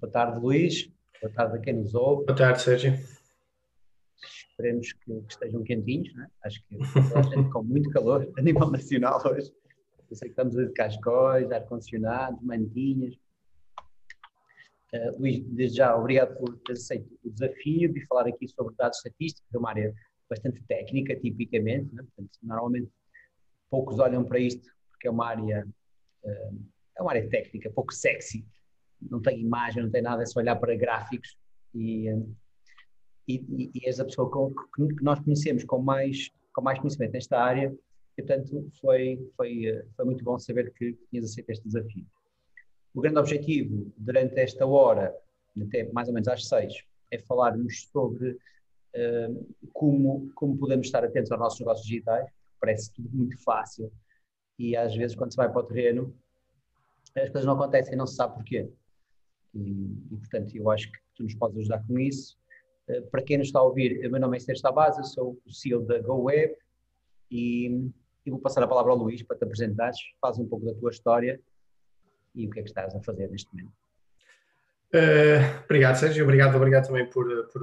[0.00, 0.92] Boa tarde, Luís.
[1.20, 2.26] Boa tarde a quem nos ouve.
[2.26, 2.94] Boa tarde, Sérgio.
[4.22, 6.28] Esperemos que, que estejam quentinhos, né?
[6.44, 9.52] acho que gente com muito calor a nível nacional hoje.
[10.10, 13.14] Eu sei que estamos a de cascóis, ar-condicionados, mantinhas.
[14.92, 18.98] Uh, Luís, desde já, obrigado por ter aceito o desafio de falar aqui sobre dados
[18.98, 19.94] estatísticos, é uma área
[20.28, 21.94] bastante técnica, tipicamente.
[21.94, 22.02] Né?
[22.02, 22.90] Portanto, normalmente
[23.70, 25.66] poucos olham para isto porque é uma área,
[26.24, 26.60] uh,
[26.98, 28.44] é uma área técnica, pouco sexy.
[29.10, 31.36] Não tem imagem, não tem nada, é só olhar para gráficos
[31.74, 32.08] e,
[33.28, 37.38] e, e, és a pessoa com, que nós conhecemos com mais, com mais conhecimento nesta
[37.38, 37.74] área
[38.16, 42.06] e, portanto, foi, foi, foi muito bom saber que tinhas aceito este desafio.
[42.94, 45.14] O grande objetivo durante esta hora,
[45.60, 46.74] até mais ou menos às seis,
[47.10, 52.28] é falarmos sobre uh, como, como podemos estar atentos aos nossos negócios digitais.
[52.60, 53.90] Parece tudo muito fácil
[54.58, 56.14] e às vezes quando se vai para o terreno
[57.16, 58.70] as coisas não acontecem não se sabe porquê.
[59.54, 59.70] E,
[60.10, 62.36] e portanto eu acho que tu nos podes ajudar com isso.
[62.88, 65.52] Uh, para quem nos está a ouvir, meu nome é Sérgio Tavares, eu sou o
[65.52, 66.54] CEO da GoWeb
[67.30, 67.90] e,
[68.26, 70.90] e vou passar a palavra ao Luís para te apresentares, faz um pouco da tua
[70.90, 71.40] história
[72.34, 73.72] e o que é que estás a fazer neste momento.
[74.94, 76.24] Uh, obrigado, Sérgio.
[76.24, 77.62] Obrigado, obrigado também por, por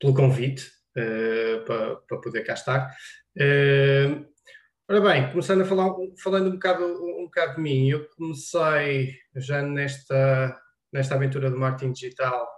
[0.00, 2.94] pelo convite uh, para, para poder cá estar.
[3.36, 4.26] Uh,
[4.88, 5.90] ora bem, começando a falar,
[6.22, 10.60] falando um bocado, um bocado de mim, eu comecei já nesta,
[10.94, 12.48] nesta aventura do marketing digital,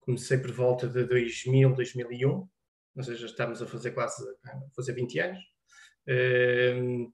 [0.00, 2.48] comecei por volta de 2000, 2001,
[2.96, 5.38] ou seja, estamos a fazer quase a fazer 20 anos.
[6.08, 7.12] Uh,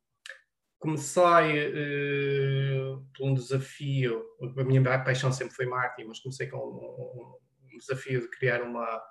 [0.78, 4.24] comecei uh, por um desafio,
[4.56, 9.02] a minha paixão sempre foi marketing, mas comecei com um, desafio de criar uma,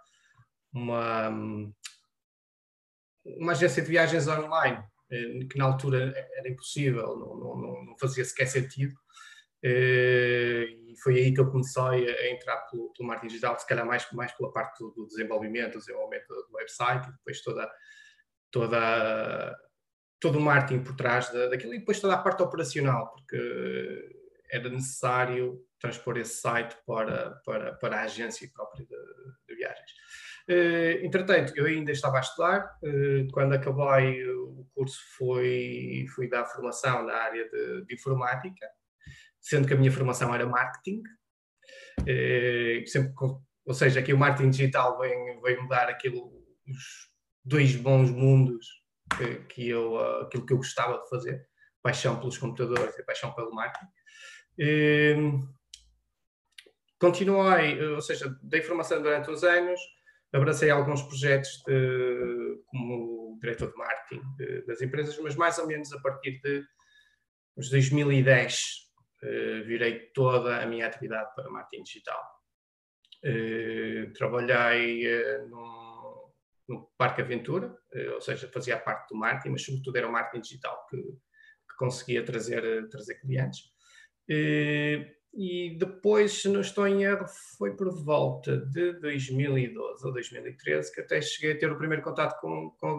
[0.74, 1.30] uma,
[3.26, 8.24] uma agência de viagens online, uh, que na altura era impossível, não, não, não fazia
[8.24, 8.96] sequer sentido.
[9.66, 13.86] Uh, e foi aí que eu comecei a entrar pelo, pelo marketing digital, se calhar
[13.86, 17.72] mais, mais pela parte do, do desenvolvimento, desenvolvimento do website, depois toda,
[18.52, 19.58] toda
[20.20, 24.16] todo o marketing por trás da, daquilo e depois toda a parte operacional, porque
[24.52, 28.96] era necessário transpor esse site para, para, para a agência própria de,
[29.48, 29.92] de viagens.
[30.48, 36.46] Uh, entretanto, eu ainda estava a estudar, uh, quando acabei o curso fui, fui dar
[36.46, 38.68] formação na área de, de informática,
[39.46, 41.04] sendo que a minha formação era marketing,
[42.02, 43.14] uh, sempre,
[43.66, 46.32] ou seja, aqui o marketing digital vem, vem mudar aquilo,
[46.68, 47.12] os
[47.44, 48.66] dois bons mundos
[49.16, 51.48] que, que eu, uh, aquilo que eu gostava de fazer,
[51.84, 53.92] paixão pelos computadores e paixão pelo marketing.
[54.58, 55.16] E,
[57.00, 59.80] continuei, ou seja, dei formação durante uns anos,
[60.34, 65.94] abracei alguns projetos de, como diretor de marketing de, das empresas, mas mais ou menos
[65.94, 66.66] a partir de
[67.56, 68.86] 2010 uh,
[69.22, 72.22] virei toda a minha atividade para marketing digital.
[73.24, 75.86] Uh, trabalhei uh, num
[76.68, 80.42] no Parque Aventura, eh, ou seja, fazia parte do marketing, mas sobretudo era o marketing
[80.42, 83.62] digital que, que conseguia trazer, eh, trazer clientes.
[84.30, 87.26] Eh, e depois, se não estou em erro,
[87.58, 92.40] foi por volta de 2012 ou 2013 que até cheguei a ter o primeiro contato
[92.40, 92.96] com, com a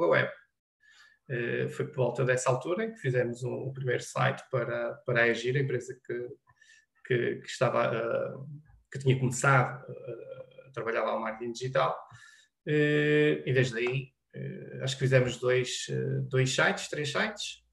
[1.29, 1.69] GoWeb.
[1.71, 5.25] Foi por volta dessa altura em que fizemos um, o primeiro site para, para a
[5.25, 6.29] Agir, a empresa que,
[7.07, 8.47] que, que estava,
[8.91, 9.85] que tinha começado
[10.67, 11.97] a trabalhar lá o marketing digital.
[12.67, 17.65] Eh, e desde aí, eh, acho que fizemos dois, eh, dois sites, três sites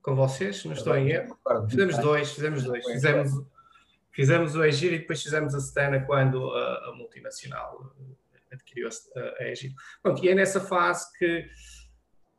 [0.00, 1.38] com vocês, não estou em erro.
[1.68, 2.84] Fizemos dois, fizemos dois.
[2.84, 3.30] Fizemos,
[4.10, 7.94] fizemos o Egir e depois fizemos a Stana quando a, a multinacional
[8.50, 9.72] adquiriu a, a Egir.
[10.02, 11.46] Pronto, e é nessa fase que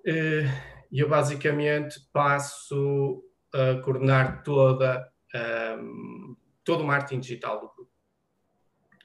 [0.06, 5.12] eu basicamente passo a coordenar toda,
[5.80, 7.91] um, todo o marketing digital do grupo.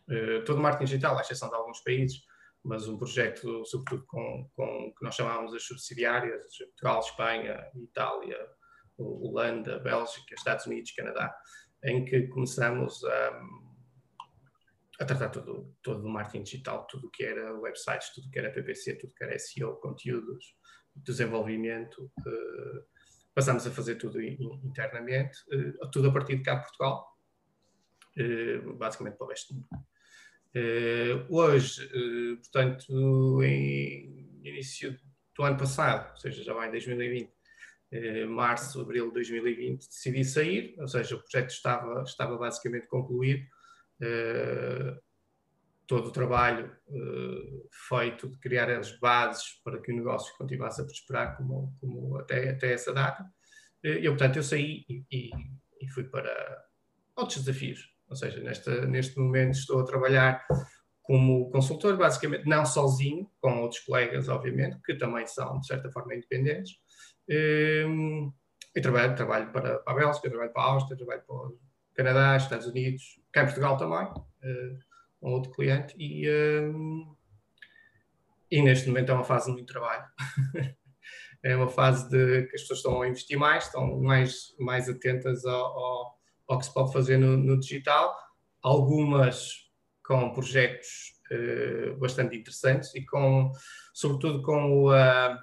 [0.08, 2.22] Uh, todo o marketing digital, à exceção de alguns países,
[2.64, 8.38] mas um projeto, sobretudo, com, com que nós chamávamos as subsidiárias, Portugal, Espanha, Itália,
[8.96, 11.34] Holanda, Bélgica, Estados Unidos, Canadá,
[11.84, 13.40] em que começamos a,
[15.00, 18.38] a tratar todo, todo o marketing digital, tudo o que era websites, tudo o que
[18.38, 20.56] era PPC, tudo o que era SEO, conteúdos,
[21.04, 22.10] desenvolvimento.
[22.20, 22.82] Uh,
[23.34, 27.16] passamos a fazer tudo internamente, uh, tudo a partir de cá de Portugal,
[28.18, 29.86] uh, basicamente para o resto do mundo.
[31.30, 31.88] Hoje,
[32.42, 34.98] portanto, em início
[35.36, 37.32] do ano passado, ou seja, já vai em 2020, uh,
[37.92, 43.46] eh, março, abril de 2020, decidi sair, ou seja, o projeto estava, estava basicamente concluído,
[45.88, 46.70] todo o trabalho
[47.88, 52.50] feito de criar as bases para que o negócio continuasse a prosperar como, como até,
[52.50, 53.24] até essa data.
[53.82, 55.30] eu, portanto, eu saí e, e,
[55.80, 56.68] e fui para,
[57.18, 57.90] outros desafios.
[58.08, 60.46] Ou seja, nesta, neste momento estou a trabalhar
[61.02, 66.14] como consultor, basicamente não sozinho, com outros colegas, obviamente, que também são, de certa forma,
[66.14, 66.74] independentes.
[67.28, 68.32] Um,
[68.74, 71.58] e trabalho, trabalho para, para a Bélgica, trabalho para a Áustria, trabalho para o
[71.94, 74.78] Canadá, Estados Unidos, cá em Portugal também, uh,
[75.22, 75.94] um outro cliente.
[75.98, 77.14] E, um,
[78.50, 80.04] e neste momento é uma fase de muito trabalho.
[81.42, 85.44] é uma fase de que as pessoas estão a investir mais, estão mais, mais atentas
[85.44, 86.18] ao, ao,
[86.48, 88.16] ao que se pode fazer no, no digital.
[88.62, 89.68] Algumas
[90.02, 93.52] com projetos uh, bastante interessantes e com,
[93.92, 95.38] sobretudo com o, uh,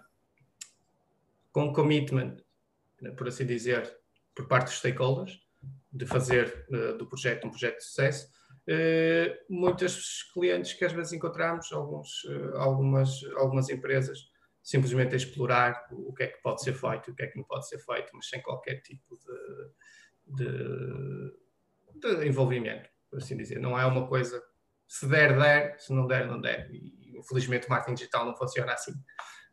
[1.51, 2.37] com commitment,
[3.15, 3.95] por assim dizer,
[4.33, 5.39] por parte dos stakeholders,
[5.93, 8.27] de fazer uh, do projeto um projeto de sucesso.
[8.67, 14.17] Uh, muitos clientes que às vezes encontramos, alguns, uh, algumas, algumas empresas,
[14.63, 17.43] simplesmente a explorar o que é que pode ser feito, o que é que não
[17.43, 19.19] pode ser feito, mas sem qualquer tipo
[20.25, 20.45] de,
[21.93, 23.59] de, de envolvimento, por assim dizer.
[23.59, 24.43] Não é uma coisa,
[24.87, 26.67] se der, der, se não der, não der.
[26.71, 28.93] E infelizmente o marketing digital não funciona assim.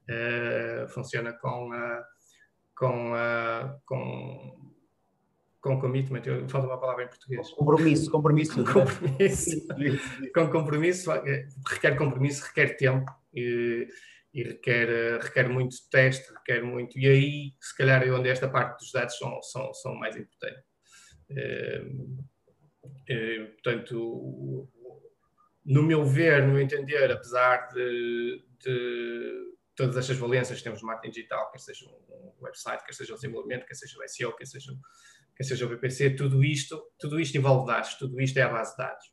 [0.08, 1.68] Uh, funciona com,
[2.74, 3.12] com,
[3.84, 4.61] com
[5.62, 7.48] com commitment, eu falo uma palavra em português.
[7.52, 8.64] Compromisso, compromisso.
[8.64, 9.68] compromisso.
[10.34, 13.86] com compromisso, é, requer compromisso, requer tempo e,
[14.34, 16.98] e, requer, requer muito teste, requer muito.
[16.98, 20.64] E aí, se calhar, é onde esta parte dos dados são, são, são mais importantes.
[21.30, 21.82] É,
[23.08, 24.68] é, portanto,
[25.64, 30.88] no meu ver, no meu entender, apesar de, de todas estas valências que temos no
[30.88, 34.46] marketing digital, quer seja um website, quer seja o desenvolvimento, quer seja o SEO, quer
[34.46, 34.72] seja
[35.36, 38.72] quer seja o BPC, tudo isto, tudo isto envolve dados, tudo isto é a base
[38.72, 39.12] de dados.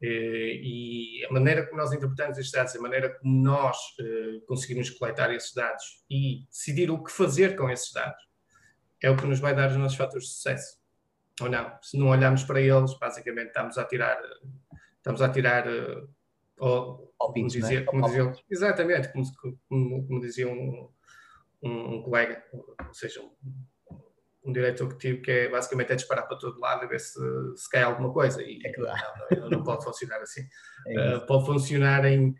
[0.00, 4.90] Eh, e a maneira como nós interpretamos estes dados, a maneira como nós eh, conseguimos
[4.90, 8.22] coletar esses dados e decidir o que fazer com esses dados,
[9.02, 10.78] é o que nos vai dar os nossos fatores de sucesso.
[11.40, 11.76] Ou não?
[11.82, 14.20] Se não olharmos para eles, basicamente estamos a tirar,
[14.96, 16.04] estamos a tirar, eh,
[16.58, 17.48] ou, como, é?
[17.48, 19.24] dizia, como diziam, exatamente, como,
[19.68, 20.88] como, como dizia um,
[21.62, 23.30] um, um colega, ou seja, um,
[24.48, 27.20] um diretor que tive que é basicamente é disparar para todo lado a ver se,
[27.56, 29.02] se cai alguma coisa e é claro.
[29.30, 30.42] não, não, não, pode funcionar assim.
[30.86, 32.34] É uh, pode funcionar em,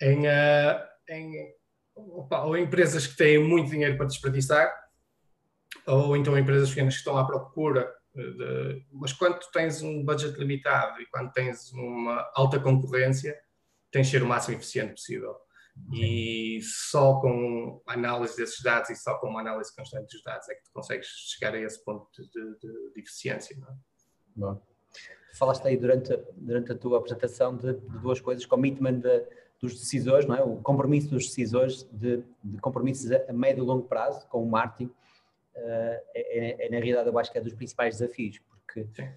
[0.00, 1.54] em, uh, em
[1.94, 4.72] opa, ou empresas que têm muito dinheiro para desperdiçar
[5.86, 11.00] ou então empresas pequenas que estão à procura de, mas quando tens um budget limitado
[11.00, 13.36] e quando tens uma alta concorrência
[13.90, 15.34] tens de ser o máximo eficiente possível
[15.92, 20.48] e só com a análise desses dados e só com uma análise constante dos dados
[20.48, 23.56] é que tu consegues chegar a esse ponto de, de, de eficiência.
[23.56, 23.76] Não é?
[24.36, 24.62] Bom.
[25.34, 29.26] Falaste aí durante, durante a tua apresentação de, de duas coisas, commitment de,
[29.60, 30.42] dos decisores, não é?
[30.42, 34.48] o compromisso dos decisores de, de compromissos a, a, médio e longo prazo com o
[34.48, 34.94] marketing, uh,
[35.56, 39.08] é, é, é, na realidade eu acho que é dos principais desafios, porque Sim.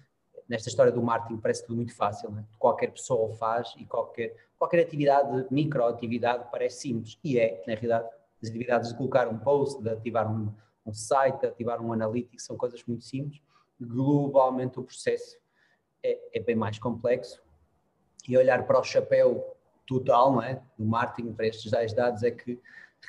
[0.48, 2.44] Nesta história do marketing parece tudo muito fácil, é?
[2.58, 7.18] qualquer pessoa o faz e qualquer qualquer atividade, microatividade, parece simples.
[7.22, 8.08] E é, na realidade,
[8.42, 10.52] as atividades de colocar um post, de ativar um,
[10.84, 13.40] um site, de ativar um analytics, são coisas muito simples.
[13.80, 15.38] Globalmente, o processo
[16.02, 17.40] é, é, bem mais complexo.
[18.28, 19.56] E olhar para o chapéu
[19.86, 20.60] total, não é?
[20.76, 22.60] Do marketing para estes 10 dados é que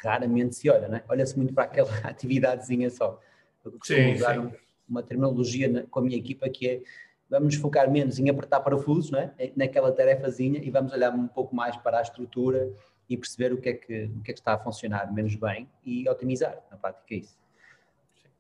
[0.04, 1.04] raramente se olha, é?
[1.10, 3.20] Olha-se muito para aquela atividadezinha só.
[3.66, 4.54] Eu costumo sim, usar sim.
[4.88, 6.82] uma terminologia na, com a minha equipa que é
[7.30, 9.34] vamos nos focar menos em apertar parafusos, não é?
[9.56, 12.72] naquela tarefazinha, e vamos olhar um pouco mais para a estrutura
[13.10, 15.70] e perceber o que é que, o que, é que está a funcionar menos bem
[15.86, 17.38] e otimizar, na prática é isso.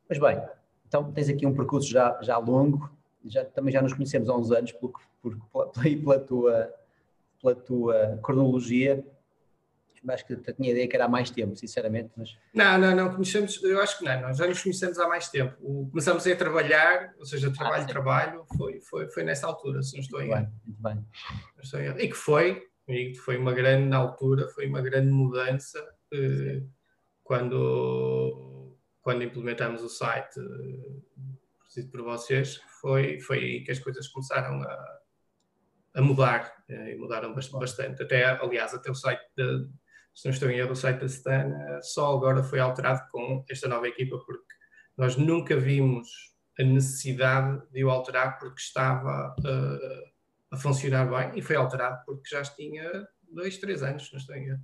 [0.08, 0.42] Mas bem,
[0.88, 2.92] então tens aqui um percurso já, já longo,
[3.25, 6.74] já, também já nos conhecemos há uns anos por, por, por, pela, tua,
[7.42, 9.06] pela tua cronologia,
[10.08, 12.12] acho que eu tinha ideia que era há mais tempo, sinceramente.
[12.15, 12.38] Mas...
[12.53, 15.56] Não, não, não, conhecemos, eu acho que não, nós já nos conhecemos há mais tempo.
[15.60, 19.94] O, começamos a trabalhar, ou seja, trabalho, ah, trabalho, foi, foi, foi nessa altura, se
[19.94, 21.06] não estou muito em bem, muito bem.
[21.62, 21.89] Estou em...
[21.98, 25.79] E que foi, e foi uma grande, altura, foi uma grande mudança
[26.12, 26.63] eh,
[27.24, 34.62] quando, quando implementamos o site eh, por vocês, foi, foi aí que as coisas começaram
[34.63, 35.00] a,
[35.94, 38.03] a mudar, eh, e mudaram bastante.
[38.03, 39.68] Até, aliás, até o site de,
[40.20, 41.50] se não estou em erro, o site da Stan
[41.82, 44.54] só agora foi alterado com esta nova equipa, porque
[44.98, 46.10] nós nunca vimos
[46.60, 50.12] a necessidade de o alterar porque estava uh,
[50.52, 54.50] a funcionar bem e foi alterado porque já tinha dois, três anos, não estou em
[54.50, 54.62] erro.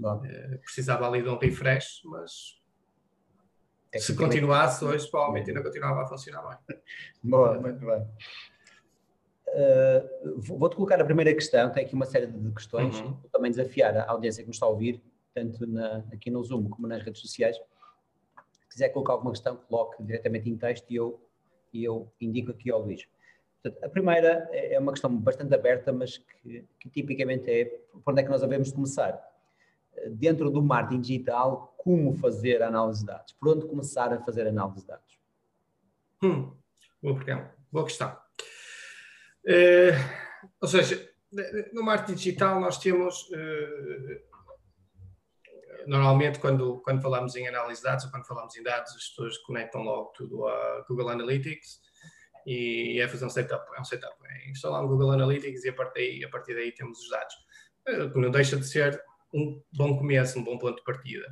[0.00, 2.60] Uh, precisava ali de um refresh, mas
[3.96, 6.76] se continuasse hoje, provavelmente ainda continuava a funcionar bem.
[7.24, 8.06] Boa, muito bem.
[9.52, 13.12] Uh, Vou-te colocar a primeira questão, tem aqui uma série de questões, uhum.
[13.12, 15.00] vou também desafiar a audiência que nos está a ouvir,
[15.34, 17.56] tanto na, aqui no Zoom como nas redes sociais.
[17.56, 21.20] Se quiser colocar alguma questão, coloque diretamente em texto e eu,
[21.72, 23.08] e eu indico aqui ao Luís.
[23.62, 28.12] Portanto, a primeira é, é uma questão bastante aberta, mas que, que tipicamente é por
[28.12, 29.20] onde é que nós devemos começar.
[30.12, 33.32] Dentro do marketing digital, como fazer análise de dados?
[33.32, 35.18] Por onde começar a fazer análise de dados?
[36.22, 36.52] Hum,
[37.02, 38.16] boa, boa questão.
[39.44, 39.96] Uh,
[40.60, 41.10] ou seja,
[41.72, 44.20] no marketing digital nós temos uh,
[45.86, 49.38] normalmente quando, quando falamos em análise de dados ou quando falamos em dados as pessoas
[49.38, 51.80] conectam logo tudo a Google Analytics
[52.46, 55.72] e é fazer um setup, é um setup, é instalar um Google Analytics e a
[55.72, 57.34] partir daí, a partir daí temos os dados.
[57.88, 61.26] Uh, não deixa de ser um bom começo, um bom ponto de partida.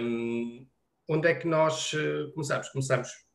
[0.00, 0.66] Um,
[1.08, 1.92] onde é que nós
[2.34, 2.68] começamos?
[2.68, 3.27] Começamos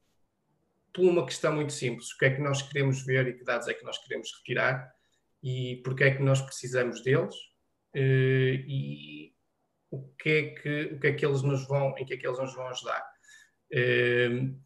[0.93, 3.67] por uma questão muito simples: o que é que nós queremos ver e que dados
[3.67, 4.93] é que nós queremos retirar
[5.41, 7.35] e porque é que nós precisamos deles
[7.95, 9.33] uh, e
[9.89, 12.25] o que é que o que é que eles nos vão em que é que
[12.25, 13.03] eles nos vão ajudar.
[13.73, 14.57] Uh,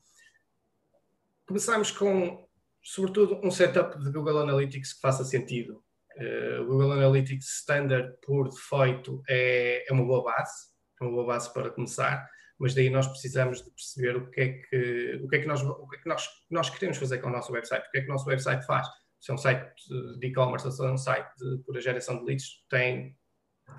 [1.46, 2.48] começamos com
[2.84, 5.84] sobretudo um setup de Google Analytics que faça sentido.
[6.16, 10.70] Uh, o Google Analytics Standard por defeito é, é uma boa base,
[11.00, 12.28] é uma boa base para começar
[12.60, 15.62] mas daí nós precisamos de perceber o que é que, o que, é que, nós,
[15.62, 18.02] o que, é que nós, nós queremos fazer com o nosso website, o que é
[18.02, 18.88] que o nosso website faz.
[19.20, 19.74] Se é um site
[20.20, 23.16] de e-commerce se é um site de pura geração de leads, tem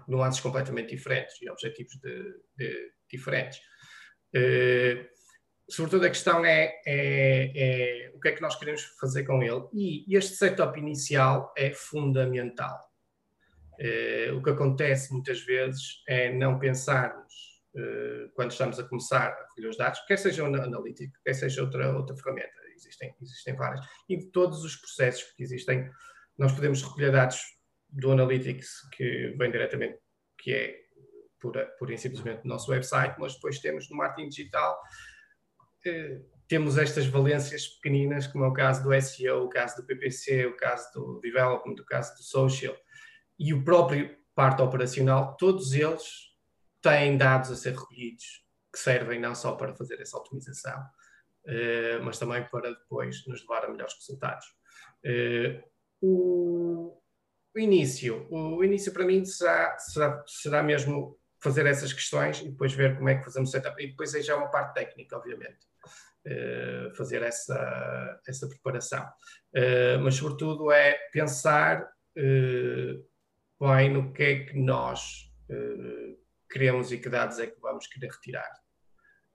[0.07, 3.59] nuances completamente diferentes e objetivos de, de, diferentes.
[4.35, 5.07] Uh,
[5.69, 7.53] sobretudo a questão é, é,
[8.07, 11.73] é, o que é que nós queremos fazer com ele e este setup inicial é
[11.73, 12.79] fundamental.
[13.75, 17.58] Uh, o que acontece muitas vezes é não pensarmos
[18.35, 21.97] quando estamos a começar a recolher os dados, quer seja o analítico, quer seja outra,
[21.97, 25.91] outra ferramenta, existem, existem várias, e de todos os processos que existem,
[26.37, 27.41] nós podemos recolher dados
[27.89, 29.99] do Analytics, que vem diretamente,
[30.39, 30.77] que é
[31.41, 34.79] pura, pura e simplesmente do nosso website, mas depois temos no marketing digital,
[35.87, 40.47] eh, temos estas valências pequeninas, como é o caso do SEO, o caso do PPC,
[40.47, 42.77] o caso do development, o caso do social,
[43.39, 46.28] e o próprio parte operacional, todos eles
[46.81, 52.19] têm dados a ser recolhidos que servem não só para fazer essa otimização, uh, mas
[52.19, 54.47] também para depois nos levar a melhores resultados.
[55.05, 55.63] Uh,
[56.01, 57.01] o,
[57.57, 62.97] início, o início para mim será, será, será mesmo fazer essas questões e depois ver
[62.97, 63.83] como é que fazemos o setup.
[63.83, 65.67] E depois aí já é uma parte técnica, obviamente.
[66.27, 69.03] Uh, fazer essa, essa preparação.
[69.55, 75.27] Uh, mas, sobretudo, é pensar uh, bem no que é que nós
[76.49, 78.51] queremos e que dados é que vamos querer retirar.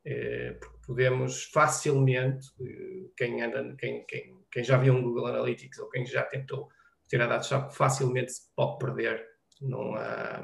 [0.06, 5.80] É, porque podemos facilmente, eh, quem, anda, quem, quem, quem, já viu um Google Analytics
[5.80, 6.68] ou quem já tentou
[7.08, 9.26] tirar dados sabe que facilmente se pode perder
[9.62, 10.44] numa,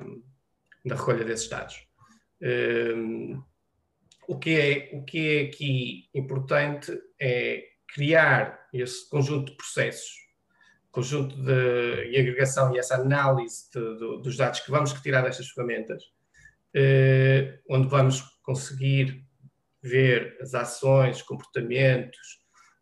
[0.86, 1.88] na recolha desses dados.
[2.42, 3.44] Um,
[4.28, 10.12] o, que é, o que é aqui importante é criar esse conjunto de processos,
[10.92, 15.50] conjunto de e agregação e essa análise de, de, dos dados que vamos retirar destas
[15.50, 16.04] ferramentas,
[16.76, 19.26] eh, onde vamos conseguir
[19.82, 22.40] ver as ações, os comportamentos,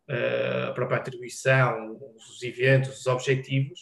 [0.09, 3.79] eh, a própria atribuição, os eventos, os objetivos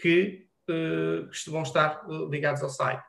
[0.00, 3.04] que eh, vão estar ligados ao site.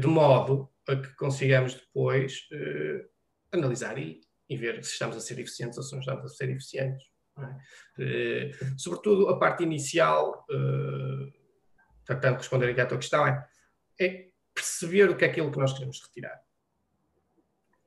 [0.00, 2.48] de modo a que consigamos depois
[3.52, 6.48] analisar e, e, ver se estamos a ser eficientes ou se não estamos a ser
[6.48, 7.04] eficientes.
[7.98, 8.50] É?
[8.76, 10.46] sobretudo a parte inicial,
[12.06, 13.46] tentando responder aqui à tua questão, é,
[14.00, 14.27] é
[14.58, 16.40] perceber o que é aquilo que nós queremos retirar.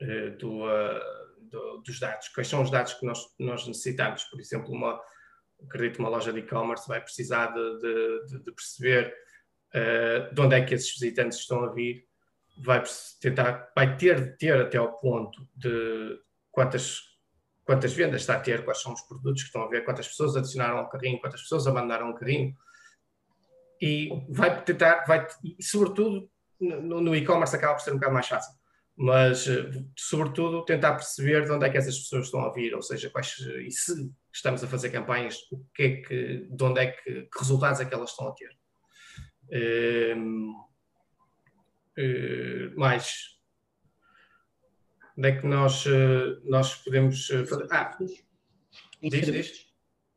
[0.02, 4.24] Uh, do, uh, do, dos dados, quais são os dados que nós, nós necessitamos.
[4.24, 5.00] Por exemplo, uma,
[5.64, 7.80] acredito uma loja de e-commerce vai precisar de,
[8.28, 9.14] de, de perceber
[9.76, 12.08] uh, de onde é que esses visitantes estão a vir,
[12.58, 12.82] vai
[13.20, 16.20] tentar, vai ter de ter até ao ponto de
[16.52, 17.12] quantas
[17.64, 20.36] quantas vendas está a ter, quais são os produtos que estão a ver, quantas pessoas
[20.36, 22.54] adicionaram ao carrinho, quantas pessoas abandonaram o carrinho,
[23.82, 26.30] e vai tentar, vai, e sobretudo
[26.62, 28.54] no, no e-commerce acaba por ser um bocado mais fácil,
[28.96, 32.82] mas eh, sobretudo tentar perceber de onde é que essas pessoas estão a vir, ou
[32.82, 36.92] seja, quais, e se estamos a fazer campanhas, o que é que, de onde é
[36.92, 38.58] que, que resultados é que elas estão a ter.
[40.16, 40.56] Um,
[41.98, 43.38] uh, mais
[45.18, 47.68] onde é que nós, uh, nós podemos fazer?
[47.70, 47.98] Ah,
[49.02, 49.74] em, diz, serviços,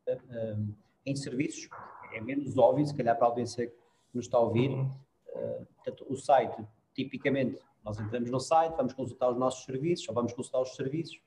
[0.07, 0.77] diz.
[1.05, 1.69] em serviços
[2.15, 3.77] é menos óbvio, se calhar para a audiência que
[4.15, 4.93] nos está a ouvir, uhum.
[5.35, 6.57] Uh, portanto, o site,
[6.95, 11.21] tipicamente, nós entramos no site, vamos consultar os nossos serviços, ou vamos consultar os serviços,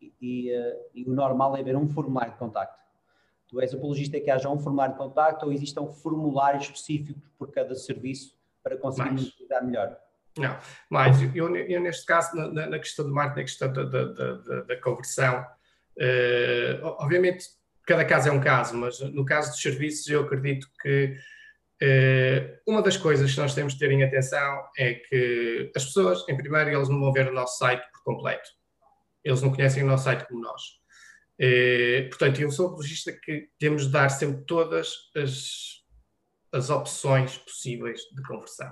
[0.00, 2.80] e, e, uh, e o normal é haver um formulário de contacto.
[3.48, 7.74] Tu és apologista que haja um formulário de contacto ou existam formulários específicos por cada
[7.74, 9.98] serviço para conseguirmos utilizar melhor?
[10.38, 10.56] Não,
[10.88, 14.60] mas eu, eu, neste caso, na, na, questão do marketing, na questão da, da, da,
[14.62, 17.44] da conversão, uh, obviamente
[17.86, 21.16] cada caso é um caso, mas no caso dos serviços, eu acredito que
[22.66, 26.36] uma das coisas que nós temos de ter em atenção é que as pessoas, em
[26.36, 28.48] primeiro, eles não vão ver o nosso site por completo.
[29.24, 30.62] Eles não conhecem o nosso site como nós.
[31.40, 35.82] Uh, portanto, eu sou apologista que temos de dar sempre todas as,
[36.52, 38.70] as opções possíveis de conversão.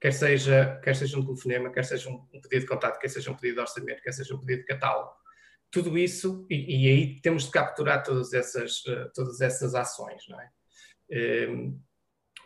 [0.00, 3.34] Quer seja, quer seja um telefonema, quer seja um, pedido de contato, quer seja um
[3.34, 5.10] pedido de orçamento, quer seja um pedido de catálogo
[5.72, 10.38] tudo isso, e, e, aí temos de capturar todas essas, uh, todas essas ações, não
[10.38, 10.50] é?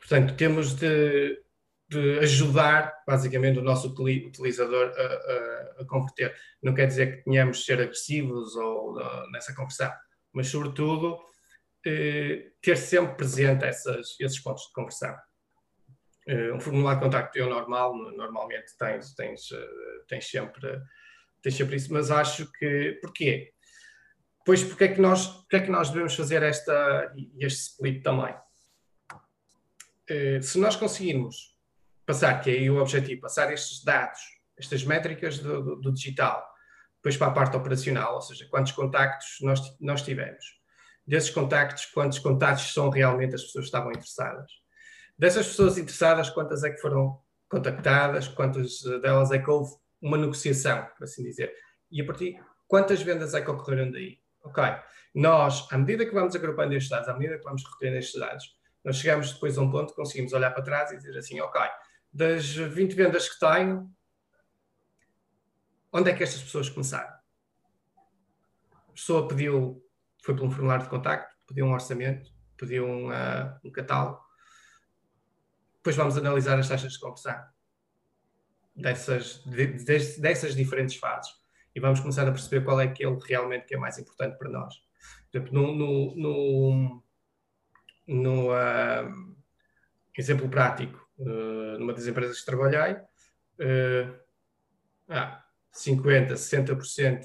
[0.07, 1.43] Portanto, temos de,
[1.89, 6.35] de, ajudar, basicamente, o nosso utilizador a, a, a, converter.
[6.63, 8.97] Não quer dizer que tenhamos de ser agressivos ou
[9.33, 9.93] nessa conversão,
[10.33, 11.19] mas, sobretudo,
[11.85, 15.15] eh, ter sempre presente essas, esses pontos de conversão.
[16.55, 19.49] um formulário de contacto eu normal, normalmente tens, tens,
[20.09, 20.81] tens sempre
[21.47, 22.99] deixa por isso, mas acho que.
[23.01, 23.53] Porquê?
[24.45, 28.35] Pois porque é que nós, porque é que nós devemos fazer esta, este split também?
[30.11, 31.57] Uh, se nós conseguirmos
[32.05, 34.21] passar, que é aí o objetivo, passar estes dados,
[34.57, 36.47] estas métricas do, do, do, digital,
[36.97, 40.45] depois para a parte operacional, ou seja, quantos contactos nós, nós tivemos,
[41.07, 44.51] desses contactos, quantos contactos são realmente as pessoas que estavam interessadas.
[45.19, 50.87] Dessas pessoas interessadas, quantas é que foram contactadas, quantas delas é que houve uma negociação,
[50.97, 51.53] por assim dizer.
[51.91, 54.19] E a partir quantas vendas é que ocorreram daí?
[54.45, 54.63] Ok,
[55.15, 58.45] nós, à medida que vamos agrupando estes dados, à medida que vamos recolhendo estes dados,
[58.87, 61.61] nós chegamos depois a um ponto que conseguimos olhar para trás e dizer assim, ok,
[62.13, 63.93] das 20 vendas que tenho,
[65.93, 67.13] onde é que estas pessoas começaram?
[68.89, 69.85] A pessoa pediu,
[70.23, 74.25] foi por um formulário de contacto, pediu um orçamento, pediu um, uh, um catálogo.
[75.79, 77.45] Depois vamos analisar as taxas de conversão
[78.77, 81.33] dessas, de, de, dessas diferentes fases
[81.75, 84.77] e vamos começar a perceber qual é aquele realmente que é mais importante para nós.
[85.33, 87.06] Por exemplo, no, no, no,
[88.51, 89.37] uh,
[90.17, 94.21] exemplo prático, uh, numa das empresas que trabalhei, uh,
[95.09, 97.25] ah, 50%, 60%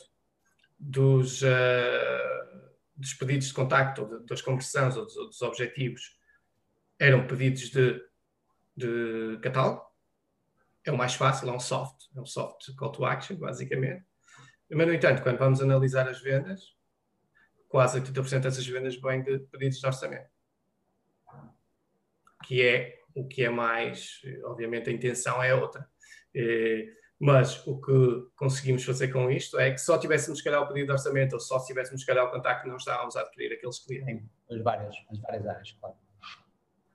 [0.80, 1.48] dos, uh,
[2.96, 6.20] dos pedidos de contacto, de, das conversões ou dos, dos objetivos
[7.00, 8.00] eram pedidos de,
[8.76, 9.82] de catálogo,
[10.86, 14.04] é o mais fácil, é um soft, é um soft call to action, basicamente.
[14.70, 16.76] Mas, no entanto, quando vamos analisar as vendas,
[17.68, 20.30] quase 80% dessas vendas vêm de pedidos de orçamento.
[22.44, 25.88] Que é o que é mais, obviamente a intenção é outra.
[26.34, 26.88] Eh,
[27.20, 30.88] mas o que conseguimos fazer com isto é que só tivéssemos, se calhar, o pedido
[30.88, 33.78] de orçamento ou só se tivéssemos, se calhar, o contacto, não estávamos a adquirir aqueles
[33.80, 34.26] clientes.
[34.50, 35.96] As várias, as várias áreas, claro.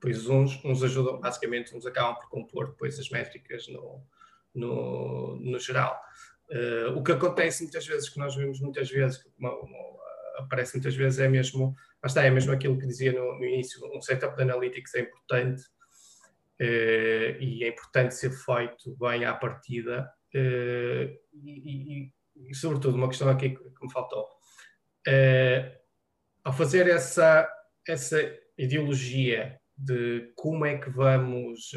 [0.01, 4.03] Pois uns, uns ajudam, basicamente, uns acabam por compor depois as métricas no,
[4.53, 5.97] no, no geral.
[6.49, 9.77] Uh, o que acontece muitas vezes, que nós vemos muitas vezes, que uma, uma,
[10.39, 11.73] aparece muitas vezes, é mesmo,
[12.05, 15.61] está, é mesmo aquilo que dizia no, no início, um setup de analytics é importante
[16.61, 22.13] uh, e é importante ser feito bem à partida uh, e, e,
[22.49, 24.27] e, sobretudo, uma questão aqui que, que me faltou.
[26.43, 27.49] ao fazer essa,
[27.87, 28.17] essa
[28.57, 31.71] ideologia de como é que vamos,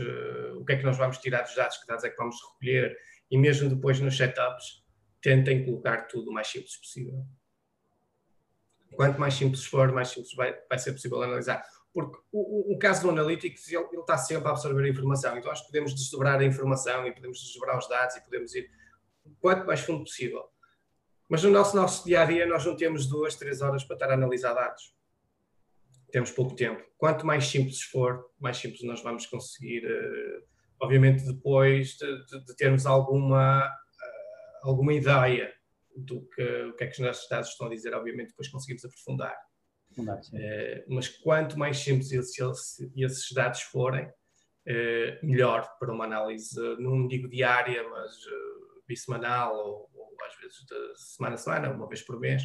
[0.56, 2.96] o que é que nós vamos tirar dos dados, que dados é que vamos recolher,
[3.30, 4.82] e mesmo depois nos setups,
[5.20, 7.24] tentem colocar tudo o mais simples possível.
[8.94, 11.62] Quanto mais simples for, mais simples vai, vai ser possível analisar.
[11.92, 15.36] Porque o, o, o caso do Analytics, ele, ele, está sempre a absorver a informação,
[15.36, 18.70] então nós podemos desdobrar a informação e podemos desdobrar os dados e podemos ir
[19.24, 20.44] o quanto mais fundo possível.
[21.28, 24.10] Mas no nosso, nosso dia a dia, nós não temos duas, três horas para estar
[24.10, 24.94] a analisar dados
[26.10, 26.82] temos pouco tempo.
[26.98, 30.42] Quanto mais simples for, mais simples nós vamos conseguir, uh,
[30.80, 35.52] obviamente, depois de, de, de termos alguma, uh, alguma ideia
[36.04, 38.84] do que, o que é que os nossos dados estão a dizer, obviamente, depois conseguimos
[38.84, 39.36] aprofundar.
[39.98, 44.10] Uh, mas quanto mais simples esses, esses dados forem,
[45.22, 48.12] melhor para uma análise, não digo diária, mas
[48.86, 52.44] bissemanal ou, ou às vezes de semana a semana, uma vez por mês,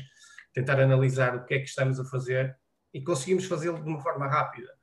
[0.54, 2.58] tentar analisar o que é que estamos a fazer
[2.94, 4.74] e conseguimos fazê-lo de uma forma rápida.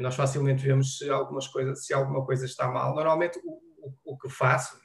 [0.00, 2.94] Nós facilmente vemos se, algumas coisas, se alguma coisa está mal.
[2.94, 4.78] Normalmente o, o, o que faço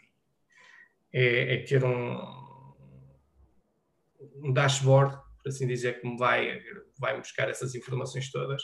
[1.13, 2.17] é, é, ter um,
[4.43, 6.59] um dashboard, por assim dizer, que me vai,
[6.99, 8.61] vai buscar essas informações todas.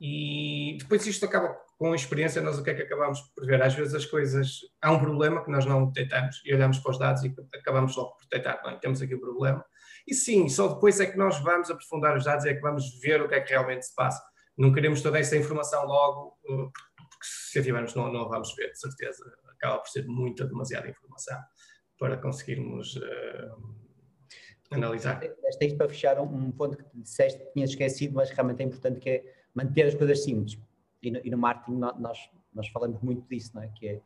[0.00, 3.60] E depois isto acaba com a experiência, nós o que é que acabamos por ver?
[3.62, 6.98] Às vezes as coisas, há um problema que nós não detectamos e olhamos para os
[6.98, 9.64] dados e acabamos logo por detectar, bem, temos aqui o um problema
[10.08, 13.20] e sim, só depois é que nós vamos aprofundar os dados, é que vamos ver
[13.20, 14.22] o que é que realmente se passa.
[14.56, 16.78] Não queremos toda essa informação logo, porque
[17.22, 19.22] se a tivermos não, não vamos ver, de certeza.
[19.50, 21.38] Acaba por ser muita, demasiada informação
[21.98, 22.96] para conseguirmos.
[22.96, 23.87] Uh...
[24.70, 25.22] analisar.
[25.44, 29.00] Esta isto para fechar um, ponto que disseste que tinhas esquecido, mas realmente é importante,
[29.00, 30.58] que é manter as coisas simples.
[31.02, 33.68] E no, e no marketing nós, nós falamos muito disso, não é?
[33.68, 34.00] Que é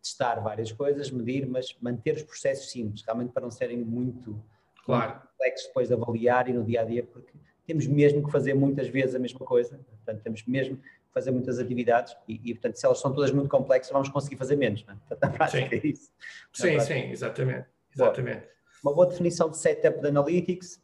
[0.00, 4.42] testar várias coisas, medir, mas manter os processos simples, realmente para não serem muito
[4.84, 5.20] claro.
[5.20, 7.32] complexos depois de avaliar e no dia a dia, porque
[7.66, 11.58] temos mesmo que fazer muitas vezes a mesma coisa, portanto, temos mesmo que fazer muitas
[11.58, 14.94] atividades e, e portanto, se elas são todas muito complexas, vamos conseguir fazer menos, não
[14.94, 14.96] é?
[14.96, 15.76] Portanto, na prática sim.
[15.76, 16.12] é isso.
[16.52, 16.84] sim, prática.
[16.84, 17.66] sim, exatamente.
[17.94, 18.52] exatamente.
[18.82, 20.80] Uma boa definição de setup de analytics,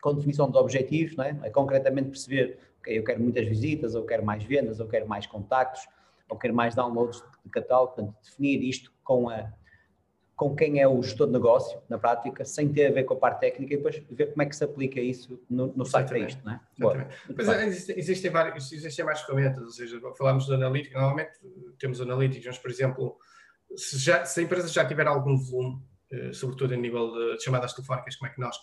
[0.00, 1.38] com definição de objetivos, não é?
[1.42, 5.26] é concretamente perceber, ok, eu quero muitas visitas, ou quero mais vendas, ou quero mais
[5.26, 5.86] contactos,
[6.28, 9.52] ou quero mais downloads de catálogo, portanto, definir isto com a
[10.42, 13.16] com quem é o gestor de negócio, na prática, sem ter a ver com a
[13.16, 16.18] parte técnica e depois ver como é que se aplica isso no, no site para
[16.18, 16.60] isto, não é?
[17.32, 21.32] Pois é, existem, existem, vários, existem mais ferramentas, ou seja, falamos do analítico, normalmente
[21.78, 23.16] temos analíticos, mas, por exemplo,
[23.76, 25.80] se, já, se a empresa já tiver algum volume,
[26.32, 28.56] sobretudo a nível de chamadas telefónicas, como é que nós,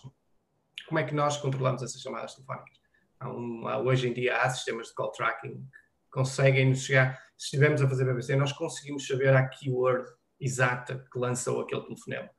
[0.86, 2.78] como é que nós controlamos essas chamadas telefónicas?
[3.18, 7.16] Há um, há, hoje em dia há sistemas de call tracking que conseguem nos chegar,
[7.36, 10.10] se estivermos a fazer BBC, nós conseguimos saber a keyword
[10.40, 12.30] exata que lançou aquele telefonema.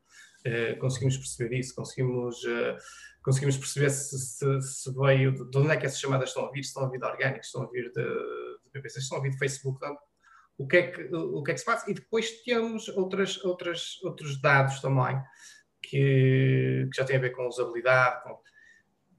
[0.45, 2.75] Uh, conseguimos perceber isso, conseguimos, uh,
[3.23, 6.51] conseguimos perceber se, se, se, veio, de, de onde é que essas chamadas estão a
[6.51, 9.21] vir, se estão a vir de orgânicos, estão a vir de, de BBC, estão a
[9.21, 9.79] vir de Facebook,
[10.61, 11.89] o que, é que, o que é que se passa.
[11.89, 15.19] E depois temos outras, outras, outros dados também
[15.81, 18.23] que, que já têm a ver com usabilidade.
[18.23, 18.39] Com...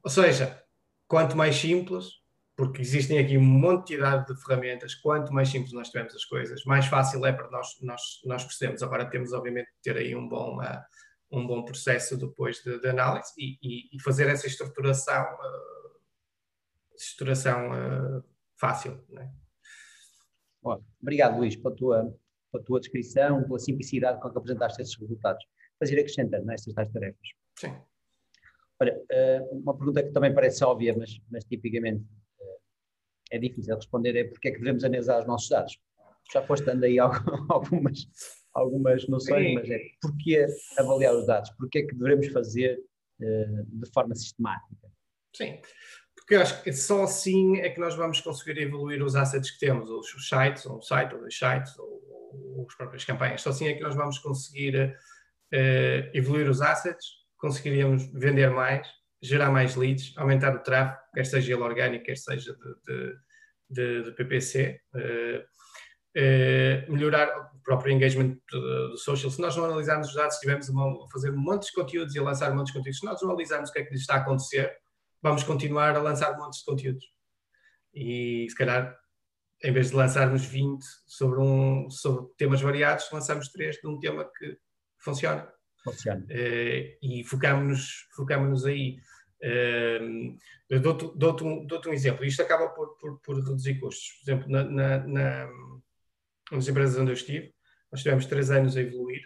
[0.05, 0.63] Ou seja,
[1.09, 2.23] quanto mais simples,
[2.57, 4.95] porque existem aqui uma monte de ferramentas.
[4.95, 8.83] Quanto mais simples nós tivermos as coisas, mais fácil é para nós, nós, nós percebemos.
[8.83, 10.83] Agora temos, obviamente, de ter aí um bom, uh,
[11.33, 17.71] um bom processo depois de, de análise e, e, e, fazer essa estruturação, uh, estruturação
[17.71, 18.25] uh,
[18.55, 19.05] fácil.
[19.09, 19.29] Né?
[21.01, 22.19] Obrigado, Luís, pela tua,
[22.51, 25.45] pela tua descrição, pela simplicidade com que apresentaste esses resultados.
[25.79, 27.29] Fazer acrescentando nestas tais tarefas.
[27.59, 27.75] Sim.
[28.81, 29.01] Olha,
[29.53, 32.05] uma pergunta que também parece óbvia, mas, mas tipicamente
[33.33, 35.79] é difícil responder é porque é que devemos analisar os nossos dados.
[36.33, 36.99] Já foste dando aí
[37.49, 38.07] algumas,
[38.53, 39.55] algumas noções, Sim.
[39.55, 40.47] mas é porque
[40.79, 41.51] avaliar os dados?
[41.57, 42.79] Porque é que devemos fazer
[43.21, 44.93] uh, de forma sistemática?
[45.35, 45.59] Sim,
[46.33, 49.59] porque eu acho que só assim é que nós vamos conseguir evoluir os assets que
[49.59, 51.87] temos, os, sites, ou um site, ou dois sites, ou,
[52.57, 53.43] ou as próprias campanhas.
[53.43, 54.97] Só assim é que nós vamos conseguir
[55.53, 57.05] uh, evoluir os assets,
[57.37, 58.89] conseguiríamos vender mais,
[59.21, 63.15] gerar mais leads, aumentar o tráfego, quer seja ele orgânico, quer seja de, de,
[63.69, 65.41] de, de PPC, uh,
[66.17, 69.31] uh, melhorar o próprio engagement do, do, social.
[69.31, 72.51] Se nós não analisarmos os dados, estivermos a fazer um de conteúdos e a lançar
[72.53, 74.75] um de conteúdos, se nós não analisarmos o que é que lhes está a acontecer,
[75.23, 77.05] vamos continuar a lançar montes de conteúdos.
[77.95, 78.99] E se calhar,
[79.63, 84.29] em vez de lançarmos 20 sobre, um, sobre temas variados, lançamos 3 de um tema
[84.37, 84.59] que
[84.99, 85.51] funciona.
[85.85, 86.25] Funciona.
[86.25, 88.99] Uh, e focamos-nos focamos aí.
[89.43, 90.37] Uh,
[90.81, 92.25] Dou-te dou um, dou um exemplo.
[92.25, 94.13] Isto acaba por, por, por, reduzir custos.
[94.13, 95.49] Por exemplo, na, na, na,
[96.51, 97.55] nas empresas onde eu estive,
[97.91, 99.21] nós tivemos três anos a evoluir.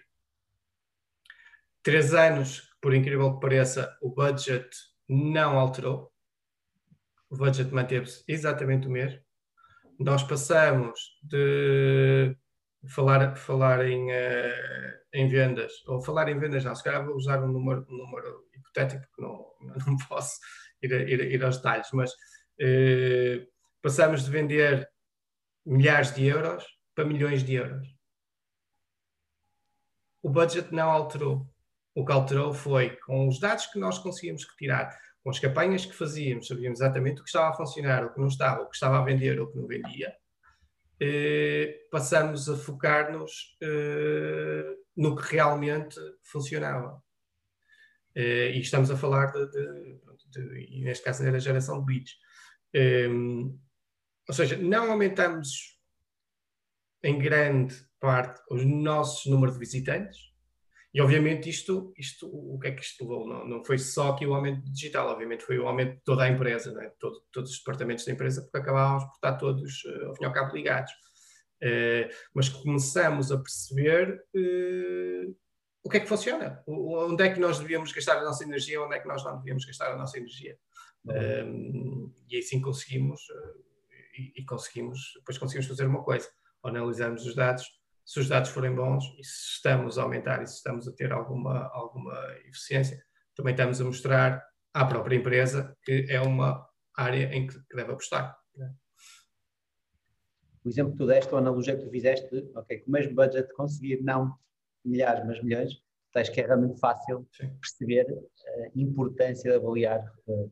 [1.85, 4.69] Três anos, por incrível que pareça, o budget
[5.09, 6.13] não alterou.
[7.31, 9.21] O budget manteve-se exatamente o mesmo.
[9.99, 12.37] Nós passamos de
[12.89, 17.43] falar, falar em, uh, em vendas, ou falar em vendas não, se calhar vou usar
[17.43, 19.47] um número, um número hipotético, porque não,
[19.87, 20.39] não posso
[20.83, 23.47] ir, ir, ir aos detalhes, mas uh,
[23.83, 24.89] passamos de vender
[25.65, 26.65] milhares de euros
[26.95, 27.87] para milhões de euros.
[30.23, 31.47] O budget não alterou.
[31.97, 35.95] O que alterou foi, com os dados que nós conseguimos retirar, com as campanhas que
[35.95, 38.99] fazíamos, sabíamos exatamente o que estava a funcionar, o que não estava, o que estava
[38.99, 40.15] a vender, o que não vendia,
[41.01, 47.03] eh, passamos a focar-nos eh, no que realmente funcionava.
[48.15, 49.99] Eh, e estamos a falar de, de,
[50.31, 52.15] de, e neste caso era a geração de leads.
[54.29, 55.81] ou seja, não aumentamos
[57.03, 60.36] em grande parte os nossos números de visitantes,
[60.97, 63.29] e obviamente isto, isto o que é que isto levou?
[63.29, 66.29] Não, não foi só aqui o aumento digital, obviamente foi o aumento de toda a
[66.31, 66.91] empresa, né?
[66.99, 70.27] Todo, todos os departamentos da empresa, porque acabávamos por estar todos, uh, ao fim e
[70.27, 70.91] ao cabo, ligados.
[71.63, 75.37] Uh, mas começamos a perceber uh,
[75.85, 78.97] o que é que funciona, onde é que nós devíamos gastar a nossa energia, onde
[78.97, 80.57] é que nós não devíamos gastar a nossa energia.
[81.05, 82.11] Uhum.
[82.27, 83.21] e assim conseguimos,
[84.19, 86.27] e, e conseguimos, depois conseguimos fazer uma coisa,
[86.65, 87.65] analisamos os dados,
[88.07, 91.13] se os dados forem bons e se estamos a aumentar e se estamos a ter
[91.13, 92.15] alguma, alguma
[92.47, 96.65] eficiência, também estamos a mostrar à própria empresa que é uma
[96.97, 98.39] área em que deve apostar.
[98.55, 98.73] Né?
[100.65, 103.53] O exemplo que tu deste, a analogia que tu fizeste, ok, com o mesmo budget
[103.55, 104.39] conseguir não
[104.85, 105.73] milhares, mas milhões,
[106.15, 107.51] acho que é realmente fácil Sim.
[107.61, 110.51] perceber a importância de avaliar uh,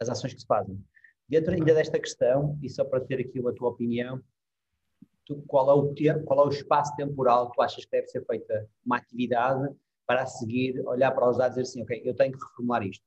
[0.00, 0.82] as ações que se fazem.
[1.28, 4.20] Dentro ainda desta questão, e só para ter aqui a tua opinião,
[5.30, 8.08] tu, qual, é o tempo, qual é o espaço temporal que tu achas que deve
[8.08, 9.72] ser feita uma atividade
[10.06, 12.82] para a seguir olhar para os dados e dizer assim, ok, eu tenho que reformular
[12.82, 13.04] isto.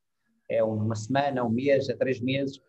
[0.50, 2.62] É uma semana, um mês, é três meses?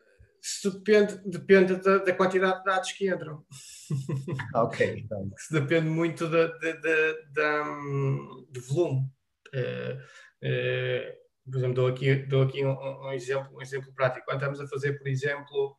[0.42, 3.44] Isso depende, depende da, da quantidade de dados que entram.
[4.54, 5.30] Ok, então.
[5.38, 9.06] Isso depende muito de, de, de, de volume.
[9.54, 9.94] Uh,
[10.44, 14.24] uh, por exemplo, dou aqui, dou aqui um, um, exemplo, um exemplo prático.
[14.24, 15.76] Quando estamos a fazer, por exemplo,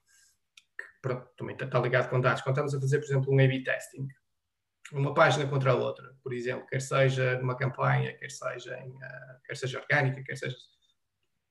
[1.06, 4.08] pronto, também está ligado com dados, quando estamos a fazer, por exemplo, um A-B testing,
[4.91, 9.41] uma página contra a outra, por exemplo, quer seja numa campanha, quer seja, em, uh,
[9.46, 10.56] quer seja orgânica, quer seja.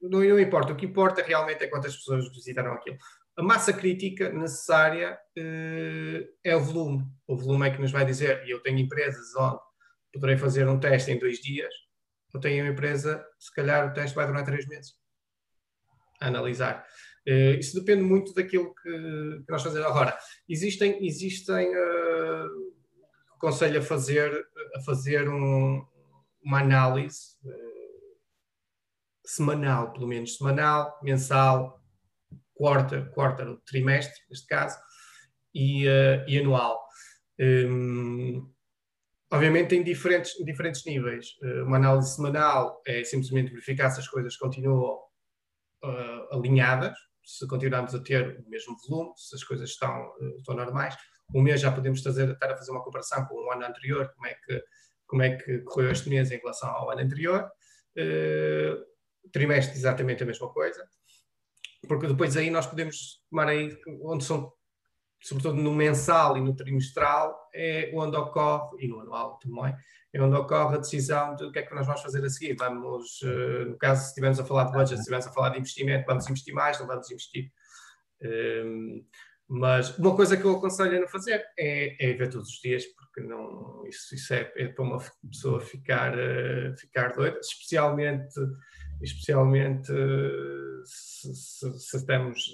[0.01, 2.99] Não, não importa, o que importa realmente é quantas pessoas visitaram aquilo.
[3.37, 7.07] A massa crítica necessária uh, é o volume.
[7.29, 9.61] O volume é que nos vai dizer, e eu tenho empresas onde
[10.13, 11.73] poderei fazer um teste em dois dias,
[12.33, 14.95] eu tenho uma empresa, se calhar o teste vai durar três meses
[16.21, 16.85] a analisar.
[17.27, 18.91] Uh, isso depende muito daquilo que,
[19.45, 19.87] que, nós fazemos.
[19.87, 20.17] Agora,
[20.49, 22.75] existem, existem uh,
[23.37, 25.85] aconselho a fazer, a fazer um,
[26.43, 28.19] uma análise uh,
[29.25, 31.83] semanal, pelo menos semanal, mensal,
[32.53, 34.79] quarta, quarta, trimestre, neste caso,
[35.55, 36.85] e, uh, e anual.
[37.41, 38.55] Um,
[39.35, 41.37] Obviamente em diferentes, em diferentes níveis.
[41.43, 45.01] Eh, uma análise semanal é simplesmente verificar se as coisas continuam
[45.83, 50.55] uh, alinhadas, se continuamos a ter o mesmo volume, se as coisas estão, uh, estão
[50.55, 50.97] normais.
[51.35, 54.27] Um mês já podemos fazer, estar a fazer uma comparação com o ano anterior, como
[54.27, 54.65] é que,
[55.07, 57.51] como é que correu este mês em relação ao ano anterior.
[57.97, 58.85] Uh,
[59.33, 60.87] trimestre, exatamente a mesma coisa.
[61.89, 64.53] Porque depois aí nós podemos tomar aí, onde são
[65.25, 69.75] sobretudo no mensal e no trimestral, é onde ocorre, e no anual também,
[70.13, 72.55] é onde ocorre a decisão de o que é que nós vamos fazer a seguir.
[72.57, 75.59] Vamos, uh, no caso, se estivermos a falar de budget, se estivermos a falar de
[75.59, 77.51] investimento, vamos investir mais, não vamos investir.
[78.23, 79.03] Ehm,
[79.49, 82.85] mas uma coisa que eu aconselho a não fazer é, é ver todos os dias,
[82.85, 88.35] porque não, isso, isso é, é, para uma pessoa ficar, uh, ficar doida, especialmente,
[89.03, 92.47] especialmente uh, se, se, se estamos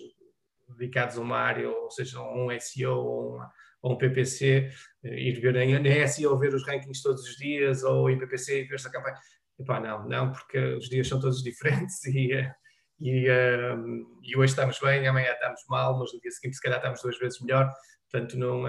[0.78, 3.52] dedicados a uma área, ou seja, a um SEO ou, uma,
[3.82, 4.70] ou um PPC,
[5.04, 8.74] eh, ir ver em, SEO ver os rankings todos os dias, ou em PPC ver
[8.74, 9.16] essa campanha.
[9.58, 12.52] Epá, não, não, porque os dias são todos diferentes e, eh,
[13.00, 16.78] e, ehm, e hoje estamos bem, amanhã estamos mal, mas no dia seguinte se calhar
[16.78, 17.70] estamos duas vezes melhor,
[18.10, 18.64] portanto não,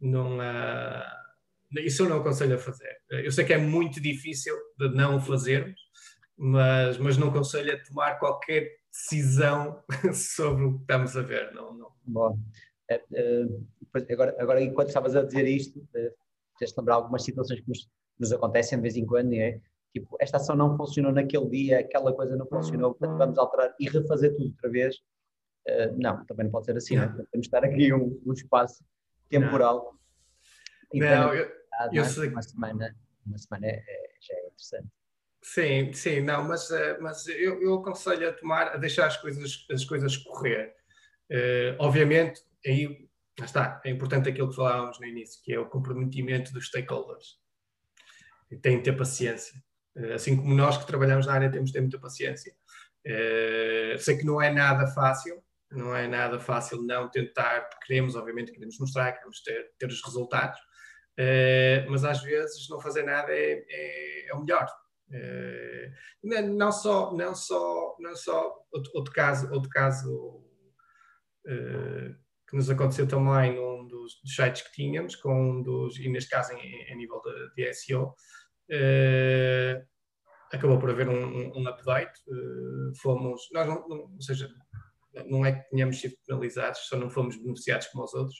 [0.00, 0.38] não
[1.78, 2.96] isso eu não aconselho a fazer.
[3.10, 5.80] Eu sei que é muito difícil de não fazermos,
[6.36, 11.52] mas, mas não aconselho a tomar qualquer decisão sobre o que estamos a ver.
[11.52, 11.92] Não, não.
[12.04, 12.38] Bom,
[12.90, 13.44] é, é,
[14.12, 16.12] agora, agora, enquanto estavas a dizer isto, é,
[16.58, 19.60] tens lembrar algumas situações que nos, nos, acontecem de vez em quando, é?
[19.92, 23.88] Tipo, esta ação não funcionou naquele dia, aquela coisa não funcionou, portanto vamos alterar e
[23.88, 24.96] refazer tudo outra vez.
[25.68, 27.06] Uh, não, também não pode ser assim, não.
[27.06, 27.26] não.
[27.26, 28.84] Temos de estar aqui um, um espaço
[29.28, 29.94] temporal.
[30.94, 31.50] Não, não eu,
[31.92, 32.28] eu sei.
[32.28, 33.82] Uma semana, uma semana é,
[34.20, 34.88] já é interessante.
[35.42, 39.66] Sim, sim, não, mas, eh, mas eu, eu aconselho a tomar, a deixar as coisas,
[39.70, 40.74] as coisas correr.
[41.30, 43.08] Uh, obviamente, aí
[43.42, 47.38] está, é importante aquilo que falávamos no início, que é o comprometimento dos stakeholders.
[48.50, 49.54] E têm de ter paciência.
[49.96, 52.52] Uh, assim como nós que trabalhamos na área temos de ter muita paciência.
[53.06, 58.52] Uh, sei que não é nada fácil, não é nada fácil não tentar, queremos, obviamente,
[58.52, 60.58] queremos mostrar, queremos ter, ter os resultados,
[61.88, 64.66] mas às vezes não fazer nada é, é, é o melhor.
[65.12, 65.92] Eh,
[66.22, 70.44] não só, não só, não só outro, caso, outro caso
[71.46, 72.14] uh,
[72.48, 76.52] que nos aconteceu também num dos, sites que tínhamos, com um dos, e neste caso
[76.52, 78.14] em, em nível de, de SEO,
[78.70, 79.84] eh,
[80.52, 82.20] acabou por haver um, um update.
[83.00, 84.48] fomos, nós não, não, ou seja,
[85.26, 88.38] não é que tenhamos sido penalizados, só não fomos beneficiados como os outros.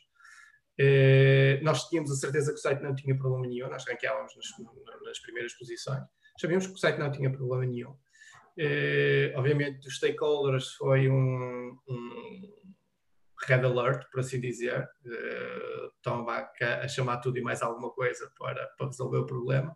[1.62, 4.46] nós tínhamos a certeza que o site não tinha problema nenhum, nós ranqueávamos nas,
[5.04, 6.04] nas primeiras posições
[6.38, 7.90] sabíamos que o site não tinha problema nenhum.
[8.58, 12.52] Uh, obviamente, dos stakeholders foi um, um,
[13.46, 14.88] red alert, por assim dizer.
[15.04, 16.50] Uh, estão a,
[16.82, 19.74] a, chamar tudo e mais alguma coisa para, para resolver o problema.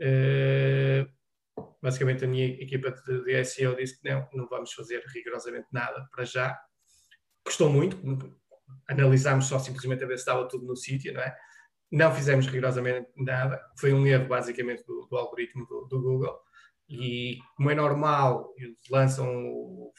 [0.00, 1.08] Uh,
[1.82, 6.06] basicamente, a minha equipa de, de SEO disse que não, não vamos fazer rigorosamente nada
[6.10, 6.58] para já.
[7.44, 7.96] Custou muito,
[8.88, 11.36] analisámos só simplesmente a ver se estava tudo no sítio, não é?
[11.90, 16.38] Não fizemos rigorosamente nada, foi um erro basicamente do, do algoritmo do, do, Google.
[16.88, 19.90] E como é normal, eles lançam,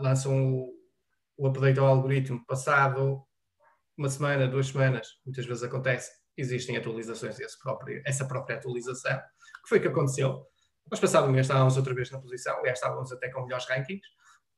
[0.00, 0.74] lançam o,
[1.36, 3.24] o update ao algoritmo passado
[3.96, 9.16] uma semana, duas semanas, muitas vezes acontece, existem atualizações desse próprio, essa própria atualização.
[9.62, 10.44] que foi que aconteceu?
[10.90, 14.06] Nós passado mês estávamos outra vez na posição, aliás, estávamos até com melhores rankings,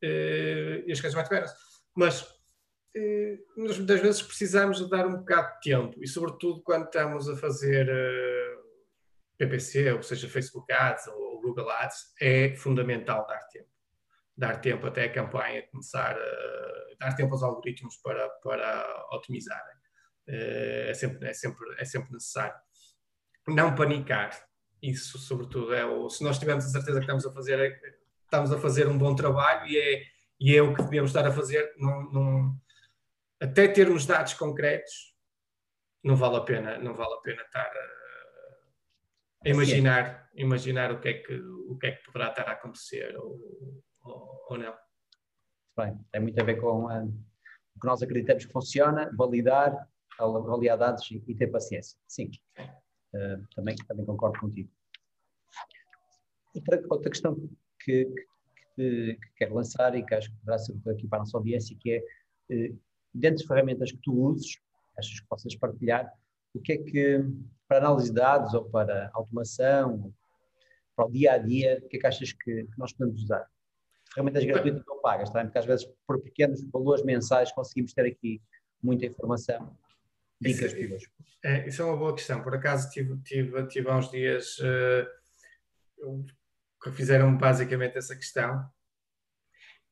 [0.03, 1.55] uh, e as coisas mantiveram-se.
[1.95, 2.27] Mas
[2.97, 7.37] uh, muitas vezes precisamos de dar um bocado de tempo, e sobretudo quando estamos a
[7.37, 8.63] fazer uh,
[9.39, 13.69] PPC, ou seja, Facebook Ads ou Google Ads, é fundamental dar tempo.
[14.37, 16.17] Dar tempo até a campanha começar
[16.99, 19.77] dar tempo aos algoritmos para, para otimizarem.
[20.27, 22.55] É sempre, é, sempre, é sempre necessário.
[23.47, 24.31] Não panicar,
[24.83, 27.81] isso sobretudo é o, se nós tivermos a certeza que estamos a fazer
[28.25, 30.03] estamos a fazer um bom trabalho e é,
[30.41, 32.61] e é o que devemos estar a fazer não, não,
[33.41, 35.15] até termos dados concretos
[36.03, 41.09] não vale a pena não vale a pena estar a, a imaginar imaginar o que
[41.09, 44.75] é que o que é que poderá estar a acontecer ou, ou, ou não.
[45.77, 45.99] Bem.
[46.11, 51.11] Tem muito a ver com uh, o que nós acreditamos que funciona validar avaliar dados
[51.11, 51.99] e, e ter paciência.
[52.09, 52.31] Sim.
[53.15, 54.71] Uh, também, também concordo contigo.
[56.55, 57.37] Outra, outra questão
[57.81, 58.07] que,
[58.75, 61.77] que, que, quero lançar e que acho que poderá ser aqui para a nossa audiência,
[61.79, 62.81] que é, uh,
[63.17, 64.59] dentro das ferramentas que tu uses,
[64.99, 66.13] achas que possas partilhar,
[66.55, 67.25] o que é que,
[67.69, 70.13] para análise de dados ou para automação,
[70.95, 73.47] para o dia a dia, o que é que achas que, que nós podemos usar?
[74.15, 75.43] Ferramentas gratuitas ou pagas, tá?
[75.45, 78.41] porque às vezes por pequenos valores mensais conseguimos ter aqui
[78.83, 79.77] muita informação
[80.41, 81.11] Dicas isso,
[81.43, 82.43] é, isso é uma boa questão.
[82.43, 86.27] Por acaso tive, tive, tive há uns dias uh,
[86.83, 88.69] que fizeram basicamente essa questão.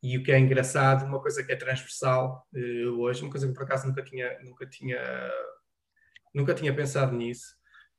[0.04, 3.54] E o que é engraçado, uma coisa que é transversal uh, hoje, uma coisa que
[3.54, 5.32] por acaso nunca tinha, nunca tinha,
[6.34, 7.56] nunca tinha pensado nisso,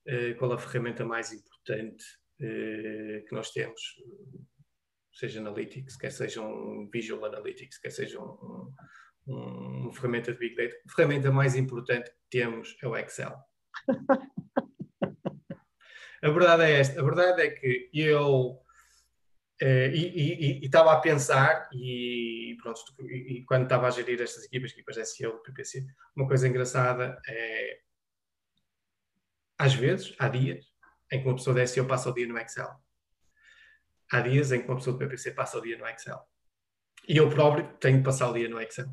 [0.07, 2.05] uh, qual a ferramenta mais importante
[2.41, 3.81] uh, que nós temos,
[5.15, 8.71] seja Analytics, quer seja um Visual Analytics, quer seja um,
[9.25, 10.75] uma ferramenta de Big Data.
[10.87, 13.35] A ferramenta mais importante que temos é o Excel.
[16.21, 17.01] a verdade é esta.
[17.01, 18.63] A verdade é que eu
[19.61, 24.71] eh, e estava a pensar e pronto e, e, quando estava a gerir estas equipas,
[24.71, 27.79] equipas SEO PPC, uma coisa engraçada é
[29.57, 30.65] às vezes, há dias
[31.11, 32.69] em que uma pessoa da SEO passa o dia no Excel.
[34.11, 36.19] Há dias em que uma pessoa do PPC passa o dia no Excel.
[37.07, 38.87] E eu próprio tenho que passar o dia no Excel.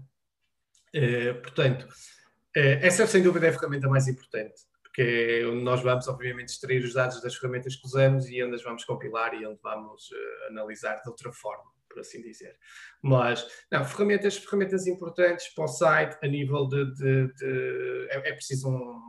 [0.95, 4.55] Uh, portanto, uh, essa sem dúvida é a ferramenta mais importante,
[5.01, 8.63] é onde nós vamos, obviamente, extrair os dados das ferramentas que usamos e onde as
[8.63, 12.57] vamos compilar e onde vamos uh, analisar de outra forma, por assim dizer.
[13.01, 16.93] Mas, não, ferramentas, ferramentas importantes para o site a nível de.
[16.95, 19.01] de, de é, é, preciso um,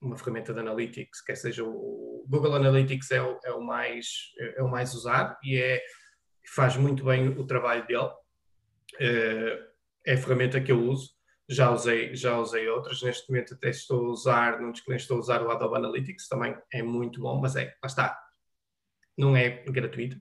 [0.00, 4.06] uma ferramenta de analytics, quer seja o Google Analytics é o, é o mais,
[4.38, 5.82] é, o mais usado e é,
[6.54, 8.10] faz muito bem o trabalho dele.
[8.94, 9.70] Uh,
[10.06, 11.10] é a ferramenta que eu uso.
[11.50, 13.02] Já usei, já usei outras.
[13.02, 16.56] Neste momento até estou a usar, dos clientes estou a usar o Adobe Analytics, também
[16.72, 18.16] é muito bom, mas é, lá está.
[19.18, 20.16] Não é gratuito.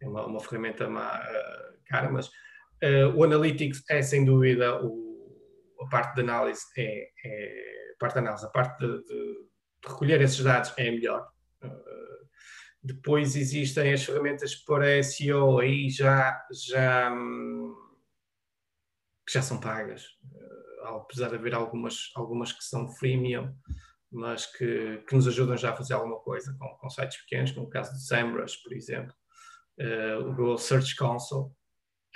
[0.00, 5.76] É uma, uma ferramenta má, uh, cara, mas uh, o Analytics é sem dúvida o,
[5.80, 9.48] a parte de análise é, é a parte de análise, a parte de, de,
[9.84, 11.28] recolher esses dados é melhor.
[11.60, 12.28] Uh,
[12.84, 17.74] depois existem as ferramentas para SEO, aí já, já, hum,
[19.26, 20.04] que já são pagas,
[20.82, 23.54] uh, apesar de haver algumas, algumas que são freemium,
[24.10, 27.66] mas que, que nos ajudam já a fazer alguma coisa com, com sites pequenos, como
[27.66, 29.14] o caso do SEMrush, por exemplo.
[29.78, 31.50] Uh, o Google Search Console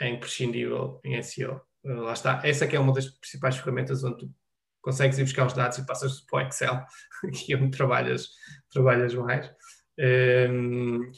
[0.01, 1.61] é imprescindível em SEO.
[1.83, 4.35] Uh, eh, lá está, essa que é uma das principais ferramentas onde tu
[4.83, 6.85] consegues ir buscar os dados e passas para o Excel,
[7.33, 8.29] que é onde trabalhas,
[8.71, 9.51] trabalhas mais.
[9.99, 11.11] Um,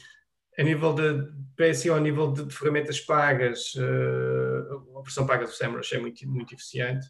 [0.58, 5.52] a nível de PSO, a nível de, de ferramentas pagas, uh, a versão paga do
[5.52, 7.06] SEMrush é muito, muito eficiente.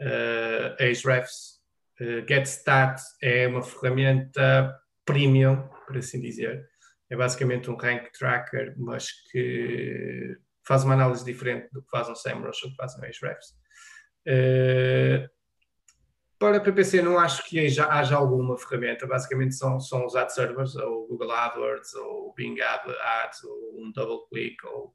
[0.00, 1.60] Uh, Ahrefs,
[2.00, 6.68] uh, GetStat é uma ferramenta premium, por assim dizer.
[7.08, 12.14] É basicamente um rank tracker, mas que faz uma análise diferente do que faz um
[12.14, 13.56] SEMrush ou que faz um Ahrefs.
[14.26, 15.37] Uh,
[16.38, 20.76] para PPC não acho que haja, haja, alguma ferramenta, basicamente são, são os ad servers,
[20.76, 24.94] ou Google AdWords, ou Bing Ads, ou um DoubleClick, ou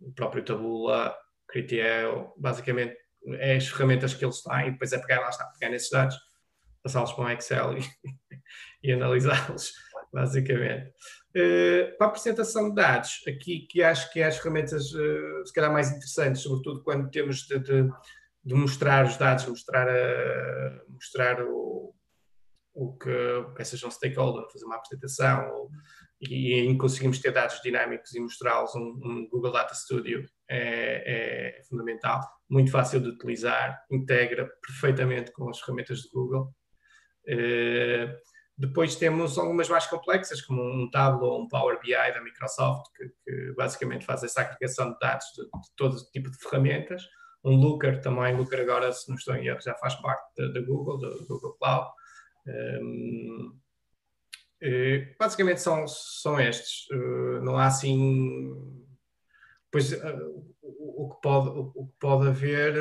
[0.00, 1.16] o próprio Tabula,
[1.48, 2.96] Criteo, basicamente
[3.38, 6.16] é as ferramentas que eles têm, e depois é pegar lá está, pegar nesses dados,
[6.82, 7.82] passá-los para um Excel e,
[8.82, 9.72] e analisá-los,
[10.12, 10.92] basicamente.
[11.34, 15.52] Uh, para a apresentação de dados, aqui que acho que é as ferramentas uh, se
[15.52, 17.88] calhar mais interessantes, sobretudo quando temos de, de
[18.44, 21.94] de mostrar os dados, mostrar, a, mostrar o,
[22.74, 23.08] o que,
[23.56, 25.70] quer seja um stakeholder, fazer uma apresentação, ou,
[26.20, 31.62] e aí conseguimos ter dados dinâmicos e mostrá-los, um, um, Google Data Studio é, é,
[31.64, 36.54] fundamental, muito fácil de utilizar, integra perfeitamente com as ferramentas de Google.
[37.26, 38.12] Uh,
[38.56, 43.08] Depois temos algumas mais complexas, como um Tableau ou um Power BI da Microsoft, que,
[43.24, 47.02] que basicamente faz essa agregação de dados de, de, todo tipo de ferramentas.
[47.44, 50.98] Um Looker também, Looker agora, se não estou em erro, já faz parte da Google,
[50.98, 51.90] do Google Cloud.
[52.46, 53.58] Um,
[55.18, 56.88] basicamente são, são estes.
[56.90, 58.82] Uh, não há assim.
[59.70, 62.74] Pois uh, o, que pode, o, que pode haver,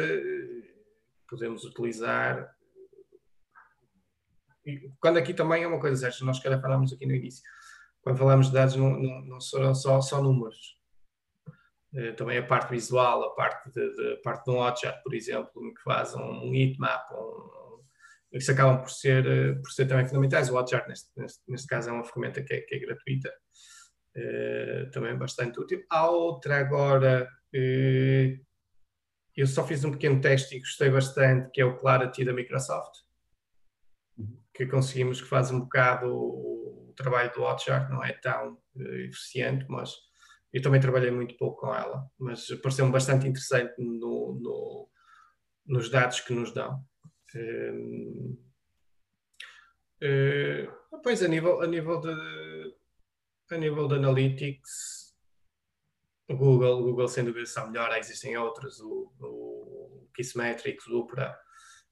[1.27, 2.53] podemos utilizar
[4.99, 7.43] quando aqui também é uma coisa certa, nós calhar falámos aqui no início,
[8.01, 10.77] quando falamos de dados não, não, não são só, só números.
[11.93, 15.13] Uh, também a parte visual, a parte de, de, a parte de um hotchart, por
[15.13, 17.83] exemplo, que faz um, heatmap, um,
[18.31, 20.49] isso acabam por ser, uh, por ser também fundamentais.
[20.49, 23.31] O hotchart, neste, neste, neste caso, é uma ferramenta que é, que é gratuita,
[24.17, 25.83] uh, também bastante útil.
[25.89, 27.29] Há outra agora,
[29.35, 33.03] eu só fiz um pequeno teste e gostei bastante, que é o Clarity da Microsoft
[34.53, 39.65] que conseguimos que faz um bocado o, trabalho do Hotjar, não é tão uh, eficiente,
[39.67, 39.95] mas
[40.53, 44.89] eu também trabalhei muito pouco com ela, mas pareceu-me bastante interessante no, no,
[45.65, 46.85] nos dados que nos dão.
[47.35, 48.37] Uh,
[50.03, 52.75] uh, pois a nível, a nível de
[53.51, 55.03] a nível de analytics
[56.29, 61.37] o Google, Google sem dúvida está melhor, existem outros, o, o Kissmetrics, o Opera,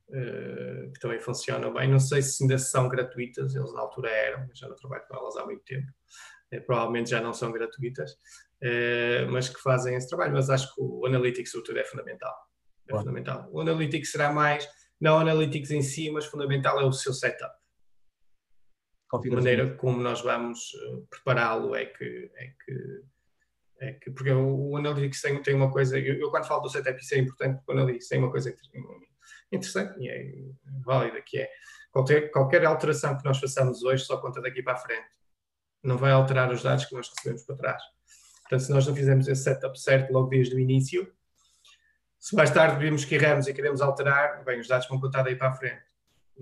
[0.09, 1.89] uh, que também funcionam bem.
[1.89, 5.37] Não sei se ainda são gratuitas, eles na altura eram, já não trabalho com elas
[5.37, 5.91] há muito tempo.
[6.53, 10.33] Uh, provavelmente já não são gratuitas, uh, mas que fazem esse trabalho.
[10.33, 12.35] Mas acho que o Analytics, sobretudo, é fundamental.
[12.87, 13.49] É fundamental.
[13.51, 14.67] O Analytics será mais,
[14.99, 17.53] não o Analytics em si, mas fundamental é o seu setup.
[19.13, 20.71] A maneira como nós vamos
[21.09, 23.11] prepará-lo é que, é que
[23.81, 26.69] é que, porque o, o Analytics tem, tem uma coisa, eu, eu, quando falo do
[26.69, 28.55] setup isso é importante, porque o Analytics tem uma coisa
[29.51, 30.31] interessante e é
[30.85, 31.49] válida, que é
[31.91, 35.09] qualquer, qualquer alteração que nós façamos hoje só conta daqui para a frente.
[35.83, 37.83] Não vai alterar os dados que nós recebemos para trás.
[38.41, 41.11] Portanto, se nós não fizermos esse setup certo logo desde o início,
[42.19, 45.35] se mais tarde vimos que erramos e queremos alterar, bem, os dados vão contar daí
[45.35, 45.83] para a frente.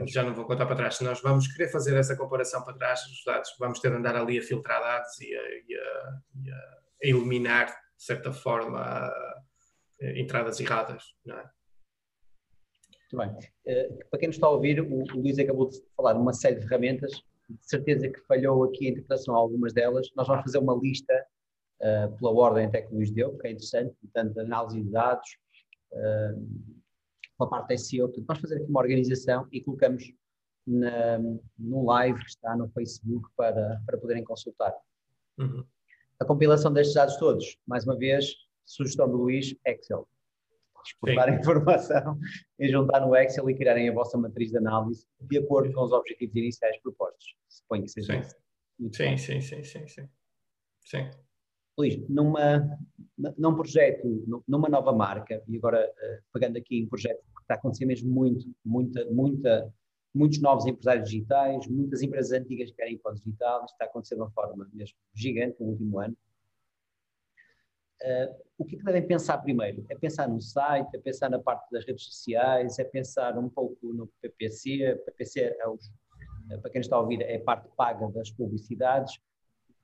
[0.08, 0.96] Já não vão contar para trás.
[0.96, 4.16] Se nós vamos querer fazer essa comparação para trás, os dados, vamos ter de andar
[4.16, 9.14] ali a filtrar dados e a, e a, e a eliminar, de certa forma,
[10.02, 11.04] entradas erradas.
[11.26, 11.50] Não é?
[13.12, 13.50] Muito bem.
[13.66, 16.34] Uh, para quem nos está a ouvir, o, o Luís acabou de falar de uma
[16.34, 17.12] série de ferramentas,
[17.50, 20.10] de certeza que falhou aqui a interpretação a algumas delas.
[20.16, 21.14] Nós vamos fazer uma lista
[21.82, 25.38] uh, pela ordem até que o Luís deu, que é interessante, portanto, análise de dados,
[25.94, 26.74] uh,
[27.38, 28.08] pela parte SEO.
[28.08, 30.14] Portanto, vamos fazer aqui uma organização e colocamos
[30.66, 31.20] na,
[31.58, 34.74] no live que está no Facebook para, para poderem consultar.
[35.38, 35.64] Uhum.
[36.20, 38.36] A compilação destes dados todos, mais uma vez,
[38.66, 40.08] sugestão do Luís, Excel
[40.92, 42.20] exportar a informação
[42.60, 45.92] e juntar no Excel e criarem a vossa matriz de análise de acordo com os
[45.92, 47.36] objetivos iniciais propostos.
[47.48, 48.36] Suponho que seja sim.
[48.92, 50.10] Sim, sim, sim, sim, sim,
[50.86, 51.10] sim.
[51.78, 52.78] Luís, numa,
[53.38, 57.58] num projeto, numa nova marca, e agora uh, pegando aqui um projeto que está a
[57.58, 59.74] acontecer mesmo muito, muita, muita,
[60.14, 63.86] muitos novos empresários digitais, muitas empresas antigas que querem ir para o digital, isto está
[63.86, 66.18] a acontecer de uma forma mesmo gigante no último ano.
[68.02, 69.86] Uh, o que, é que devem pensar primeiro?
[69.90, 73.94] É pensar no site, é pensar na parte das redes sociais, é pensar um pouco
[73.94, 75.02] no PPC.
[75.06, 75.92] PPC, é os,
[76.52, 79.18] eh, para quem está a ouvir, é a parte paga das publicidades.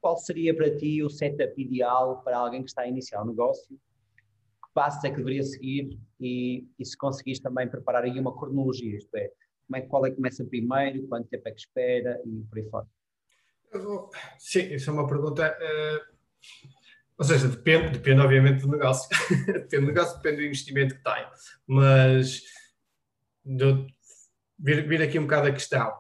[0.02, 3.76] Qual seria para ti o setup ideal para alguém que está a iniciar um negócio?
[3.76, 5.98] Que passos é que deveria seguir?
[6.20, 9.32] E, e se conseguires também preparar aí uma cronologia, isto é,
[9.68, 12.70] como é, qual é que começa primeiro, quanto tempo é que espera e por aí
[12.70, 12.88] fora?
[14.38, 15.58] Sim, isso é uma pergunta.
[15.60, 16.16] Uh
[17.18, 19.10] ou seja, depende, depende obviamente do negócio.
[19.48, 21.28] depende do negócio, depende do investimento que tem.
[21.66, 22.42] Mas
[24.60, 25.94] vir, vir, aqui um bocado a questão.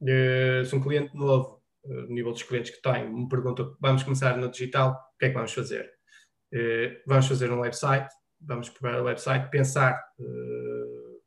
[0.00, 4.36] De, se um cliente novo, no nível dos clientes que tenho, me pergunta, vamos começar
[4.36, 5.90] no digital, o que é que vamos fazer?
[6.52, 8.08] Uh, vamos fazer um website,
[8.40, 11.20] vamos preparar o website, pensar uh,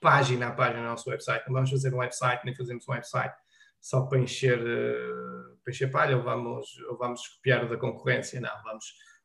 [0.00, 1.44] página a página no nosso website.
[1.46, 3.34] Não vamos fazer um website, nem fazemos um website
[3.80, 8.40] só para encher, uh, para encher palha ou vamos, ou vamos copiar da concorrência.
[8.40, 8.84] Não, vamos,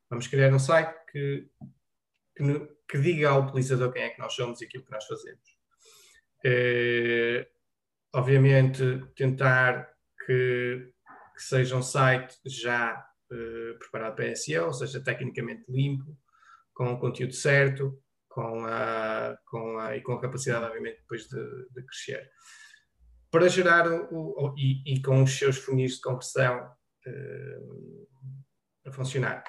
[0.10, 1.50] vamos criar um site que,
[2.36, 5.56] que, que, diga ao utilizador quem é que nós somos e aquilo que nós fazemos.
[6.46, 7.46] Uh,
[8.14, 9.90] obviamente, tentar
[10.26, 10.94] que,
[11.36, 16.18] que, seja um site já uh, preparado para SEO, ou seja, tecnicamente limpo,
[16.74, 21.70] com o conteúdo certo, com a, com a, e com a capacidade, obviamente, depois de,
[21.72, 22.30] de crescer
[23.36, 26.72] para gerar o, o e, e, com os seus funis de conversão
[27.06, 28.08] uh,
[28.86, 29.44] a funcionar.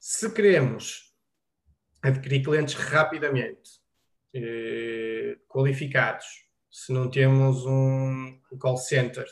[0.00, 1.14] Se queremos
[2.02, 3.70] adquirir clientes rapidamente,
[4.34, 6.26] uh, qualificados,
[6.68, 9.26] se não temos um call center,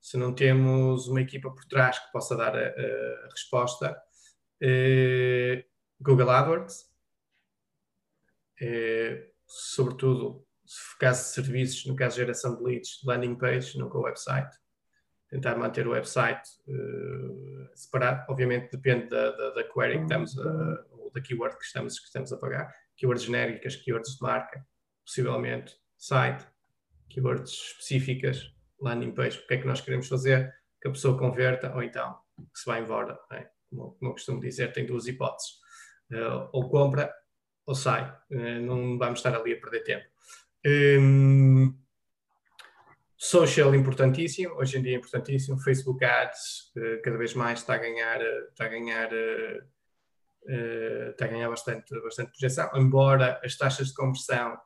[0.00, 3.96] se não temos uma equipa por trás que possa dar a, a resposta,
[4.60, 5.64] eh,
[6.00, 6.86] Google AdWords,
[8.60, 14.54] eh, sobretudo se de serviços, no caso geração de leads, landing page, nunca o website.
[15.30, 20.84] Tentar manter o website uh, separado, obviamente depende da, da, da query que estamos a,
[20.92, 22.74] ou da keyword que estamos, que estamos a pagar.
[22.96, 24.66] Keywords genéricas, keywords de marca,
[25.04, 26.46] possivelmente site,
[27.08, 31.74] keywords específicas, landing page, o que é que nós queremos fazer, que a pessoa converta
[31.74, 32.18] ou então
[32.52, 33.18] que se vai embora.
[33.32, 33.48] É?
[33.70, 35.52] Como, como eu costumo dizer, tem duas hipóteses.
[36.10, 37.12] Uh, ou compra
[37.66, 38.10] ou sai.
[38.30, 40.07] Uh, não vamos estar ali a perder tempo.
[40.66, 41.74] Um,
[43.16, 45.58] social importantíssimo, hoje em dia é importantíssimo.
[45.60, 51.28] Facebook Ads uh, cada vez mais está a ganhar, está a ganhar, uh, está a
[51.28, 54.56] ganhar bastante, bastante projeção, embora as taxas de conversão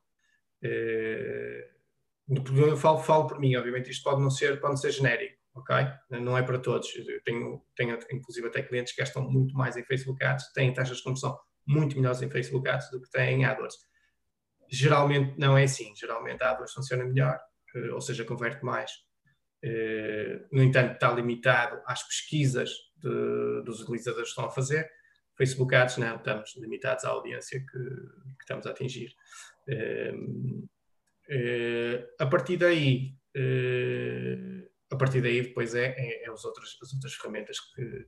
[2.76, 5.76] falo, falo por mim, obviamente isto pode não ser, pode não ser genérico, ok?
[6.11, 6.88] Não é para todos.
[6.97, 10.99] Eu tenho, tenho inclusive até clientes que gastam muito mais em Facebook Ads, têm taxas
[10.99, 13.76] de conversão muito melhores em Facebook Ads do que têm em AdWords.
[14.72, 15.94] Geralmente não é assim.
[15.94, 17.38] Geralmente a AdWords funciona melhor,
[17.76, 18.90] eh, ou seja, converte mais.
[19.62, 24.90] Eh, no entanto, está limitado às pesquisas de, dos utilizadores que estão a fazer.
[25.36, 29.14] Facebook Ads não, estamos limitados à audiência que, que estamos a atingir.
[29.68, 30.14] Eh,
[32.18, 33.14] a partir daí,
[34.90, 38.06] a partir daí depois é, é, é as, outras, as outras ferramentas que,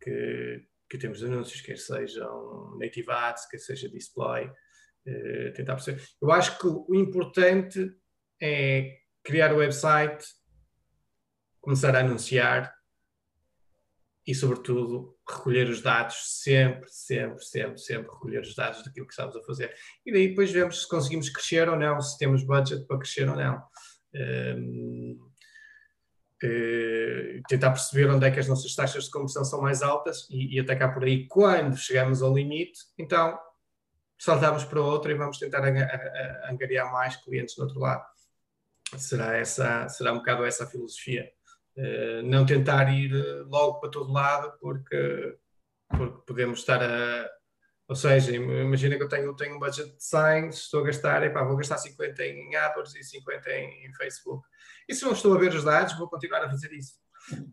[0.00, 4.50] que, que temos anúncios, quer sejam native ads, quer seja display,
[5.06, 6.02] uh, tentar perceber.
[6.20, 7.90] Eu acho que o importante
[8.40, 10.24] é criar o website,
[11.60, 12.74] começar a anunciar
[14.26, 19.36] e, sobretudo, recolher os dados, sempre, sempre, sempre, sempre recolher os dados daquilo que estamos
[19.36, 19.74] a fazer.
[20.04, 23.36] E daí depois vemos se conseguimos crescer ou não, se temos budget para crescer ou
[23.36, 23.62] não.
[24.14, 25.18] Um,
[26.42, 30.28] ehm, uh, tentar perceber onde é que as nossas taxas de conversão são mais altas
[30.30, 33.38] e, e atacar por aí quando chegamos ao limite, então
[34.18, 35.62] saltamos para outra e vamos tentar
[36.48, 38.04] angariar mais clientes do outro lado.
[38.96, 41.30] Será, essa, será um bocado essa a filosofia.
[41.76, 45.36] Uh, não tentar ir eh, logo para todo lado, porque,
[45.88, 47.28] porque podemos estar a.
[47.88, 51.42] Ou seja, imagina que eu tenho, tenho um budget de 100, estou a gastar, epá,
[51.42, 54.46] vou gastar 50 em AdWords e 50 em, em Facebook.
[54.88, 56.94] E se não estou a ver os dados, vou continuar a fazer isso.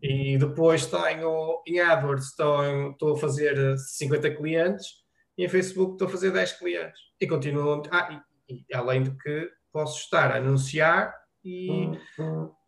[0.00, 5.01] E depois tenho em AdWords, estou, estou a fazer 50 clientes
[5.44, 7.00] em Facebook estou a fazer 10 clientes.
[7.20, 7.82] E continuo.
[7.90, 11.14] Ah, e, e, além de que posso estar a anunciar
[11.44, 11.90] e,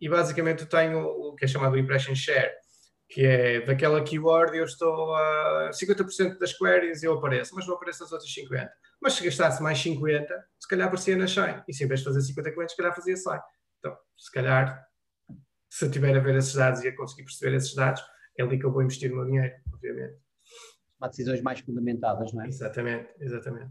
[0.01, 2.53] e basicamente tenho o que é chamado impression share,
[3.09, 8.03] que é daquela keyword eu estou a 50% das queries eu apareço, mas não apareço
[8.03, 8.73] as outras 50.
[9.01, 10.27] Mas se gastasse mais 50,
[10.59, 11.65] se calhar aparecia na 100.
[11.69, 13.39] E se em vez de fazer 50 clientes, se calhar fazia 100.
[13.79, 14.83] Então, se calhar,
[15.71, 18.03] se eu tiver a ver esses dados e a conseguir perceber esses dados,
[18.39, 20.24] é ali que eu vou investir o meu dinheiro, obviamente
[21.05, 22.49] tomar decisões mais fundamentadas, não é?
[22.49, 23.71] Exatamente, exatamente.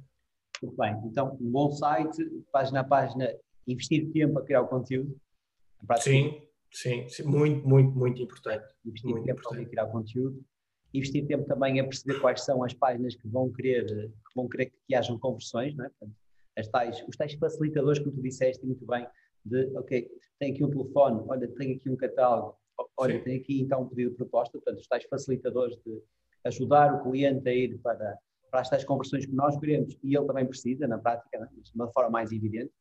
[0.62, 3.34] Muito bem, então um bom site, página a página,
[3.68, 5.20] investir tempo a criar o conteúdo.
[6.00, 8.66] Sim, sim, sim, muito, muito, muito importante.
[8.86, 9.66] Investir muito tempo importante.
[9.66, 10.46] a criar o conteúdo.
[10.94, 14.72] Investir tempo também a perceber quais são as páginas que vão querer que, vão querer
[14.88, 15.90] que hajam conversões, não é?
[15.90, 16.16] Portanto,
[16.56, 19.08] as tais, os tais facilitadores, como tu disseste muito bem,
[19.44, 20.08] de, ok,
[20.40, 22.56] tem aqui um telefone, olha, tem aqui um catálogo,
[22.96, 23.24] olha, Sim.
[23.24, 26.00] tem aqui então um pedido de proposta, portanto, os tais facilitadores de,
[26.46, 28.18] ajudar o cliente a ir para,
[28.52, 31.48] para as tais conversões que nós queremos e ele também precisa, na prática, né?
[31.52, 32.72] de uma forma mais evidente.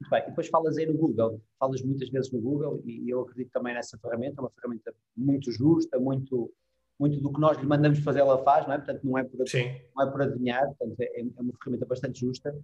[0.00, 3.20] Muito bem, e depois falas aí no Google, falas muitas vezes no Google e eu
[3.20, 6.52] acredito também nessa ferramenta, é uma ferramenta muito justa, muito,
[6.98, 8.78] muito do que nós lhe mandamos fazer ela faz, não é?
[8.78, 12.54] Portanto, não é por, não é por adivinhar, portanto, é, é uma ferramenta bastante justa.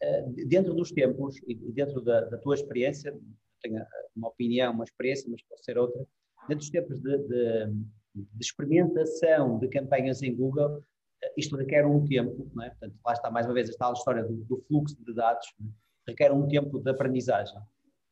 [0.00, 3.12] Uh, dentro dos tempos e dentro da, da, tua experiência,
[3.60, 3.84] tenho
[4.14, 6.00] uma opinião, uma experiência, mas pode ser outra,
[6.42, 7.72] dentro dos tempos de, de
[8.32, 10.82] de experimentação de campanhas em Google,
[11.22, 12.70] eh, isto requer um tempo, não é?
[12.70, 16.10] Portanto, lá está mais uma vez esta história do, do fluxo de dados, é?
[16.10, 17.58] requer um tempo de aprendizagem.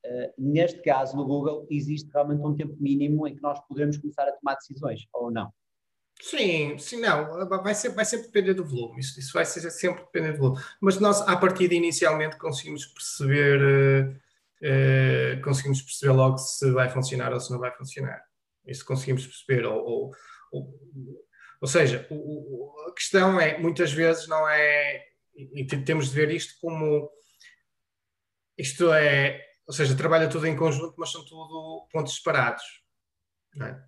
[0.04, 4.28] Uh, neste caso, no Google, existe realmente um tempo mínimo em que nós podemos começar
[4.28, 5.52] a tomar decisões, ou não?
[6.20, 10.02] Sim, sim, não, vai sempre, vai sempre depender do volume, isso, isso vai ser sempre
[10.04, 14.10] depender do volume, mas nós, à partida, inicialmente, conseguimos perceber, uh,
[14.62, 18.22] uh, conseguimos perceber logo se vai funcionar ou se não vai funcionar.
[18.66, 19.66] Isso conseguimos perceber.
[19.66, 20.14] Ou, ou,
[20.52, 20.74] ou,
[21.60, 25.04] ou seja, o, a questão é, muitas vezes não é,
[25.34, 27.10] e temos de ver isto como,
[28.56, 32.62] isto é, ou seja, trabalha tudo em conjunto, mas são tudo pontos separados.
[33.60, 33.82] É?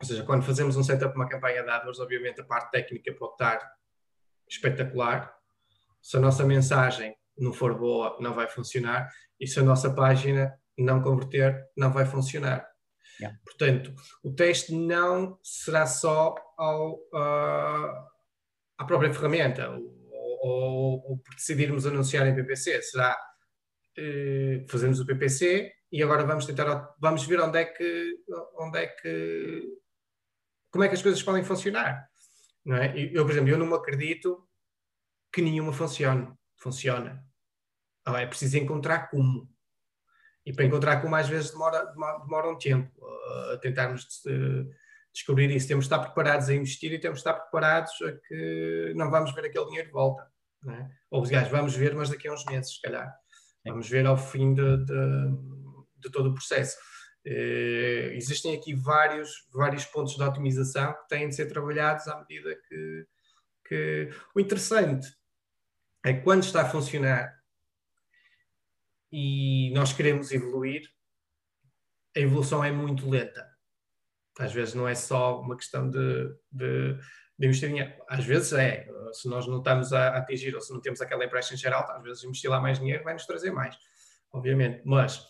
[0.00, 3.32] Ou seja, quando fazemos um setup uma campanha de AdWords, obviamente a parte técnica pode
[3.32, 3.58] estar
[4.48, 5.34] espetacular.
[6.02, 9.10] Se a nossa mensagem não for boa, não vai funcionar.
[9.40, 12.66] E se a nossa página não converter, não vai funcionar.
[13.20, 13.38] Yeah.
[13.44, 18.08] Portanto, o teste não será só ao, uh,
[18.78, 23.16] à própria ferramenta, ou, ou, ou, por decidirmos anunciar em PPC, será
[23.98, 28.14] uh, fazemos o PPC e agora vamos tentar, vamos ver onde é que,
[28.58, 29.62] onde é que,
[30.70, 32.06] como é que as coisas podem funcionar.
[32.64, 32.92] Não é?
[32.98, 34.46] Eu, por exemplo, eu não acredito
[35.32, 36.34] que nenhuma funcione.
[36.56, 37.24] Funciona.
[38.04, 39.48] Ah, é preciso encontrar como.
[40.46, 44.70] E para encontrar como às vezes demora, demora um tempo uh, a tentarmos de,
[45.12, 45.66] descobrir isso.
[45.66, 49.34] Temos de estar preparados a investir e temos de estar preparados a que não vamos
[49.34, 50.30] ver aquele dinheiro de volta.
[50.62, 50.90] Não é?
[51.10, 53.12] Ou, aliás, vamos ver, mas daqui a uns meses, se calhar.
[53.64, 54.94] Vamos ver ao fim de, de,
[55.96, 56.76] de todo o processo.
[57.26, 62.56] Uh, existem aqui vários, vários pontos de otimização que têm de ser trabalhados à medida
[62.68, 63.06] que,
[63.66, 64.10] que...
[64.32, 65.08] O interessante
[66.04, 67.35] é que quando está a funcionar
[69.12, 70.88] e nós queremos evoluir,
[72.16, 73.46] a evolução é muito lenta.
[74.38, 76.94] Às vezes não é só uma questão de, de,
[77.38, 77.92] de investir dinheiro.
[78.08, 78.88] Às vezes é.
[79.12, 82.24] Se nós não estamos a atingir ou se não temos aquela impressão geral, às vezes
[82.24, 83.76] investir lá mais dinheiro vai nos trazer mais,
[84.32, 84.82] obviamente.
[84.84, 85.26] Mas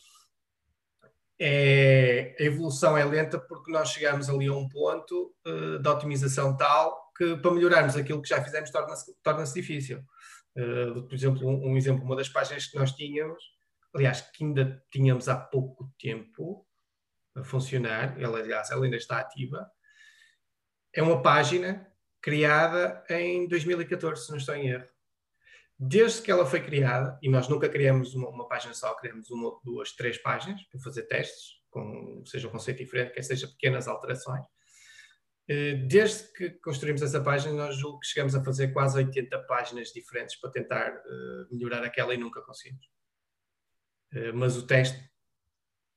[1.38, 6.56] é, a evolução é lenta porque nós chegamos ali a um ponto uh, de otimização
[6.56, 10.02] tal que para melhorarmos aquilo que já fizemos torna-se torna difícil.
[10.56, 13.42] Uh, por exemplo, um, um, exemplo, uma das páginas que nós tínhamos,
[13.94, 16.66] aliás, que ainda tínhamos há pouco tempo
[17.34, 19.70] a funcionar, ela, aliás, ela ainda está ativa,
[20.92, 21.86] é uma página
[22.20, 24.88] criada em 2014, se não estou em erro.
[25.78, 29.60] Desde que ela foi criada, e nós nunca criamos uma, uma página só, criamos uma,
[29.62, 34.46] duas, três páginas para fazer testes, com, seja um conceito diferente, quer seja pequenas alterações.
[35.48, 39.92] Eh, desde que construímos essa página, nós julgo que chegamos a fazer quase 80 páginas
[39.92, 42.84] diferentes para tentar uh, melhorar aquela e nunca conseguimos.
[44.16, 44.98] Uh, mas o teste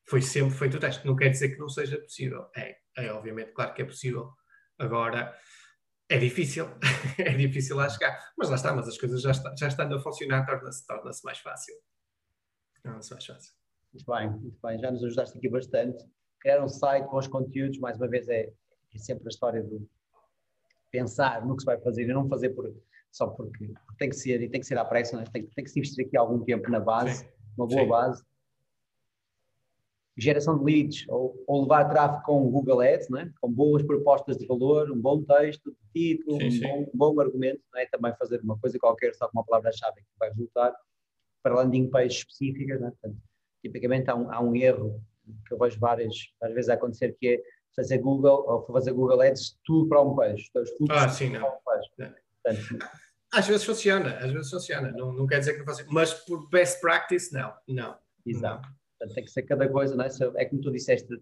[0.04, 1.06] foi sempre feito o teste.
[1.06, 2.50] Não quer dizer que não seja possível.
[2.56, 4.34] É, é obviamente, claro que é possível.
[4.78, 5.34] Agora,
[6.10, 6.68] é difícil,
[7.18, 8.20] é difícil lá chegar.
[8.38, 11.40] Mas lá está, mas as coisas já, está, já estando a funcionar, torna-se torna mais
[11.40, 11.76] fácil.
[12.84, 13.54] Torna-se mais fácil.
[13.94, 14.80] Muito bem, muito bem.
[14.80, 16.04] Já nos ajudaste aqui bastante.
[16.40, 18.52] Criar um site com os conteúdos, mais uma vez, é,
[18.94, 19.80] é sempre a história de
[20.90, 22.74] pensar no que se vai fazer e não fazer por,
[23.12, 25.24] só porque, tem que ser e tem que ser à pressa, né?
[25.32, 27.28] tem, tem que se investir aqui algum tempo na base, Sim.
[27.60, 27.88] Uma boa Sim.
[27.88, 28.24] base
[30.20, 33.32] geração de leads ou, ou levar tráfego com o Google Ads, né?
[33.40, 36.62] com boas propostas de valor, um bom texto, título, sim, um, sim.
[36.62, 37.86] Bom, um, Bom, argumento, né?
[37.86, 40.76] também fazer uma coisa qualquer só com uma palavra-chave que vai resultar
[41.42, 42.82] para landing pages específicas.
[42.82, 42.92] Né?
[42.92, 43.18] Portanto,
[43.62, 45.02] tipicamente há um, há um erro
[45.48, 47.42] que eu vejo várias, várias vezes a acontecer que é
[47.76, 50.52] fazer Google ou fazer Google Ads tudo para um page.
[50.90, 51.50] ah, sim, não.
[51.64, 52.86] Portanto,
[53.32, 56.50] às vezes funciona, às vezes funciona, não, não quer dizer que não funcione, mas por
[56.50, 57.98] best practice, não, não.
[58.26, 58.68] Exato.
[58.68, 58.76] Não.
[58.98, 60.10] Portanto, tem que ser cada coisa, não é?
[60.36, 61.14] é como tu disseste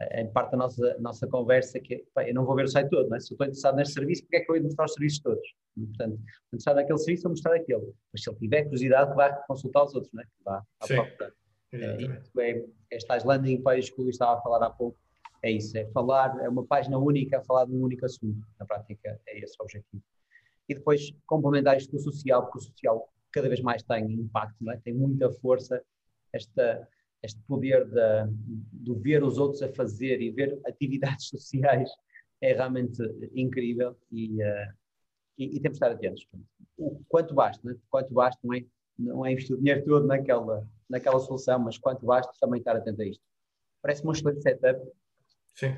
[0.00, 2.88] eh, em parte da nossa, nossa conversa, que pá, eu não vou ver o site
[2.88, 3.20] todo, não é?
[3.20, 5.54] se eu estou interessado neste serviço, porque é que eu ia mostrar os serviços todos?
[5.74, 7.92] Portanto, interessado naquele serviço, vou mostrar aquele.
[8.12, 10.24] Mas se ele tiver curiosidade, vai consultar os outros, não é?
[10.24, 11.34] Que vá à Sim, procura.
[11.72, 14.98] É, é, estas landing pages que o Luís estava a falar há pouco,
[15.42, 18.40] é isso, é falar, é uma página única a falar de um único assunto.
[18.58, 20.02] Na prática, é esse o objetivo.
[20.68, 24.70] E depois complementar isto com o social, porque o social cada vez mais tem impacto,
[24.70, 24.76] é?
[24.78, 25.82] tem muita força.
[26.32, 26.86] Esta,
[27.22, 28.32] este poder de,
[28.72, 31.90] de ver os outros a fazer e ver atividades sociais
[32.40, 33.02] é realmente
[33.34, 34.72] incrível e, uh,
[35.36, 36.26] e, e, temos de estar atentos.
[36.76, 37.76] O quanto basta, né?
[37.90, 38.64] quanto basta não é,
[38.98, 43.02] não é investir o dinheiro todo naquela, naquela solução, mas quanto basta também estar atento
[43.02, 43.22] a isto.
[43.82, 44.80] Parece-me um excelente setup.
[45.54, 45.76] Sim.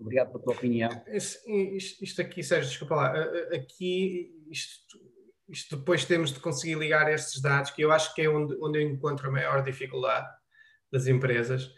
[0.00, 0.90] Obrigado pela tua opinião.
[1.08, 3.14] Isto, isto aqui, Sérgio, desculpa lá,
[3.54, 4.98] aqui isto,
[5.48, 8.78] isto depois temos de conseguir ligar estes dados, que eu acho que é onde, onde
[8.78, 10.28] eu encontro a maior dificuldade
[10.92, 11.70] das empresas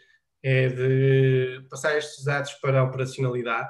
[0.43, 3.69] é de passar estes dados para a operacionalidade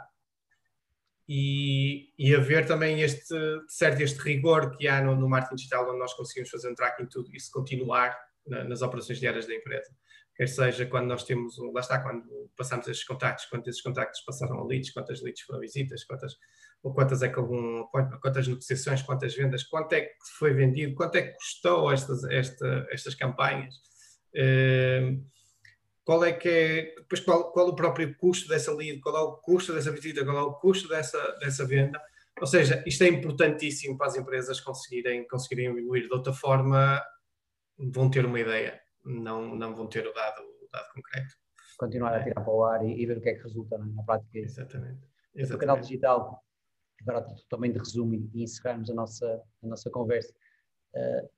[1.29, 3.35] e, e haver também este,
[3.67, 7.05] certo, este rigor que há no, no marketing digital, onde nós conseguimos fazer um tracking
[7.05, 9.95] tudo isso continuar na, nas operações diárias da empresa.
[10.35, 12.23] Quer seja quando nós temos, lá está, quando
[12.57, 16.35] passamos estes contactos, quantos esses contactos passaram a leads, quantas leads foram visitas, quantas,
[16.81, 17.85] ou quantas é que algum,
[18.21, 22.87] quantas negociações, quantas vendas, quanto é que foi vendido, quanto é que custou estas, esta,
[22.89, 23.75] estas campanhas.
[24.35, 25.23] Uh,
[26.03, 29.33] qual é que é, depois qual, qual o próprio custo dessa lead, qual é o
[29.37, 32.01] custo dessa visita, qual é o custo dessa, dessa venda.
[32.41, 36.07] Ou seja, isto é importantíssimo para as empresas conseguirem, conseguirem evoluir.
[36.07, 37.01] De outra forma,
[37.77, 41.35] vão ter uma ideia, não, não vão ter o dado, o dado concreto.
[41.77, 43.79] Continuar a tirar para o ar e, e ver o que é que resulta é?
[43.79, 44.37] na prática.
[44.37, 45.01] Exatamente.
[45.35, 45.55] Exatamente.
[45.55, 46.43] O canal digital,
[47.01, 50.33] agora também de resumo e encerrarmos a nossa, a nossa conversa.
[50.93, 51.29] Uh,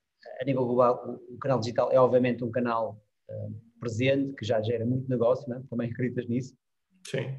[0.41, 4.61] a nível global, o, o, canal digital é obviamente um canal uh, presente, que já
[4.61, 5.63] gera muito negócio, né?
[5.70, 6.55] também acreditas nisso?
[7.07, 7.38] Sim.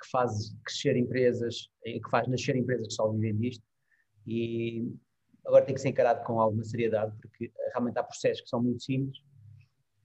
[0.00, 3.64] Que faz crescer empresas, que faz nascer empresas que só vivem disto.
[4.26, 4.86] E
[5.44, 8.82] agora tem que ser encarado com alguma seriedade, porque realmente há processos que são muito
[8.82, 9.18] simples,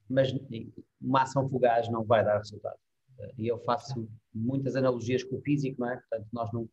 [0.09, 0.33] mas
[1.01, 2.77] uma ação fugaz não vai dar resultado.
[3.37, 5.97] E eu faço muitas analogias com o físico, não é?
[5.97, 6.67] Portanto, nós não,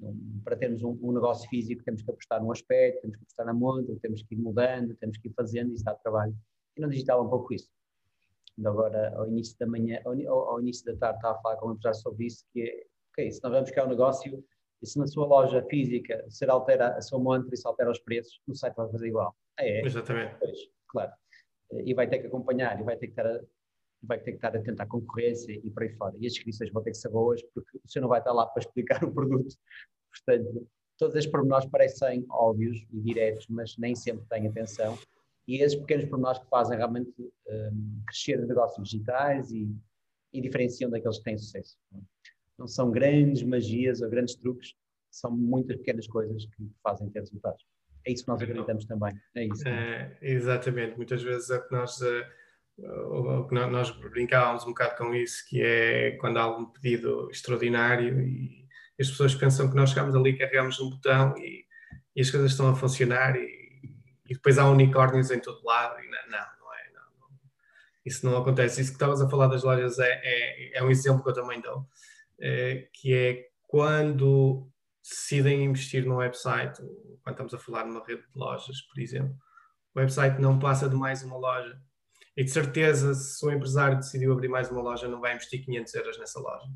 [0.00, 3.46] não para termos um, um, negócio físico temos que apostar num aspecto, temos que apostar
[3.46, 6.34] na montra, temos que ir mudando, temos que ir fazendo, está de trabalho.
[6.76, 7.70] E no digital é um pouco isso.
[8.56, 11.68] Ainda agora, ao início da manhã, ao, ao, início da tarde, estava a falar com
[11.68, 14.44] um empresário sobre isso, que é, ok, se nós vamos criar um negócio,
[14.84, 17.98] e se na sua loja física se altera a sua montra e se altera os
[17.98, 19.34] preços, no site vai fazer igual.
[19.58, 19.86] É, é.
[19.86, 20.36] Exatamente.
[20.38, 20.58] Pois,
[20.88, 21.12] claro.
[21.72, 23.40] E vai ter que acompanhar, e vai ter que estar a,
[24.06, 26.14] vai ter que estar atento à concorrência e por aí fora.
[26.18, 28.46] E as inscrições vão ter que ser boas, porque o senhor não vai estar lá
[28.46, 29.54] para explicar o produto.
[30.10, 34.96] Portanto, todos estes pormenores parecem óbvios e diretos, mas nem sempre têm atenção.
[35.46, 37.12] E esses pequenos pormenores que fazem realmente
[37.48, 39.68] um, crescer os negócios digitais e,
[40.32, 41.76] e diferenciam daqueles que têm sucesso.
[42.56, 44.74] Não são grandes magias ou grandes truques,
[45.10, 47.64] são muitas pequenas coisas que fazem ter resultados.
[48.06, 49.14] É isso que nós acreditamos também.
[49.34, 49.66] É isso.
[49.66, 50.96] É, exatamente.
[50.96, 56.38] Muitas vezes é que nós, uh, nós brincávamos um bocado com isso, que é quando
[56.38, 58.64] há algum pedido extraordinário e
[59.00, 61.64] as pessoas pensam que nós chegamos ali, carregamos um botão e,
[62.14, 63.90] e as coisas estão a funcionar e,
[64.28, 66.90] e, depois há unicórnios em todo lado e não, não, não é.
[66.92, 67.28] Não, não.
[68.04, 68.82] Isso não acontece.
[68.82, 71.60] Isso que estavas a falar das lojas é, é, é um exemplo que eu também
[71.60, 71.86] dou,
[72.38, 74.68] é, que é quando
[75.04, 76.80] decidem investir num website,
[77.22, 79.36] quando estamos a falar numa rede de lojas, por exemplo,
[79.94, 81.78] o website não passa de mais uma loja.
[82.36, 85.94] E de certeza, se o empresário decidiu abrir mais uma loja, não vai investir 500
[85.94, 86.66] euros nessa loja.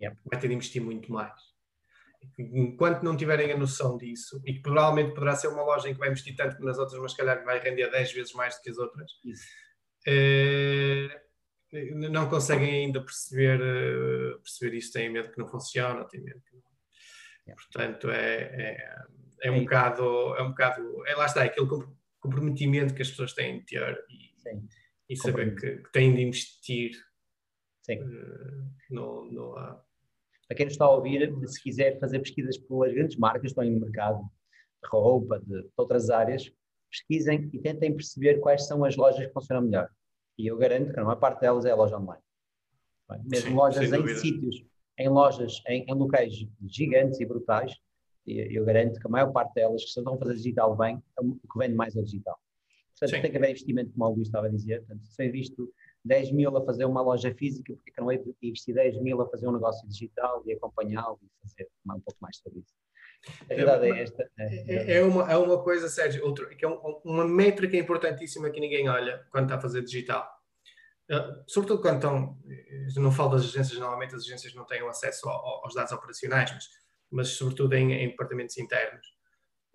[0.00, 0.16] Yep.
[0.24, 1.32] Vai ter de investir muito mais.
[2.38, 6.00] Enquanto não tiverem a noção disso, e que provavelmente poderá ser uma loja em que
[6.00, 8.70] vai investir tanto que nas outras, mas calhar vai render 10 vezes mais do que
[8.70, 9.12] as outras,
[10.08, 11.22] eh,
[11.94, 16.56] não conseguem ainda perceber, eh, perceber isto, têm medo que não funcione, têm medo que
[17.54, 19.06] Portanto, é, é,
[19.42, 20.02] é, um, bocado,
[20.36, 21.06] é um bocado.
[21.06, 21.68] É, lá está, é aquele
[22.20, 26.92] comprometimento que as pessoas têm de ter e, e saber que, que, têm de investir
[27.82, 28.00] Sim.
[28.00, 29.78] Uh, no, no, uh,
[30.48, 33.64] Para quem nos está a ouvir, se quiser fazer pesquisas pelas grandes marcas que estão
[33.64, 34.22] no mercado,
[34.82, 36.50] de roupa, de, de outras áreas,
[36.90, 39.88] pesquisem e tentem perceber quais são as lojas que funcionam melhor.
[40.36, 42.22] E eu garanto que a maior parte delas é a loja online.
[43.24, 44.64] Mesmo Sim, lojas em sítios
[44.98, 46.32] em lojas, em, em locais
[46.66, 47.72] gigantes e brutais,
[48.26, 51.34] eu garanto que a maior parte delas que estão a fazer digital bem, é o
[51.34, 52.36] que vende mais é digital.
[52.98, 53.22] Portanto, Sim.
[53.22, 54.78] tem que haver investimento, como o Luís estava a dizer.
[54.78, 55.72] Portanto, se eu invisto
[56.04, 59.28] 10 mil a fazer uma loja física, porque que não é investir 10 mil a
[59.28, 62.74] fazer um negócio digital e acompanhá-lo e fazer um pouco mais sobre isso?
[63.50, 64.30] A verdade é, uma, é esta.
[64.38, 68.50] É, é, é, uma, é uma coisa, Sérgio, outro, que é um, uma métrica importantíssima
[68.50, 70.35] que ninguém olha quando está a fazer digital
[71.46, 75.64] sobretudo quando estão, eh, não falo das agências, normalmente as agências não têm acesso ao,
[75.64, 76.64] aos dados operacionais, mas,
[77.10, 79.06] mas sobretudo em, em departamentos internos,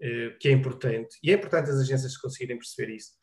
[0.02, 3.14] uh, que é importante, e é importante as agências conseguirem perceber isso,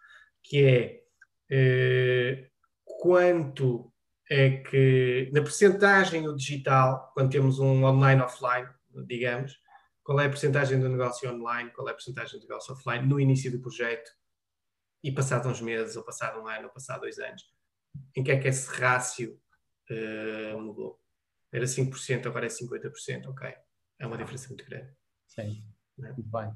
[0.43, 2.51] que é uh,
[2.85, 3.93] quanto
[4.31, 8.69] é que, na percentagem do digital, quando temos um online-offline,
[9.07, 9.59] digamos,
[10.03, 13.21] qual é a percentagem do negócio online, qual é a percentagem do negócio offline no
[13.21, 14.11] início do projeto,
[15.05, 17.58] e passado uns meses, ou passado um ano, ou passado dois anos
[18.17, 19.41] em que é que esse rácio
[19.91, 21.01] uh, mudou?
[21.53, 23.55] Era 5%, agora é 50%, ok.
[23.99, 24.93] É uma diferença muito grande.
[25.27, 25.63] Sim,
[26.05, 26.13] é?
[26.13, 26.53] muito bem.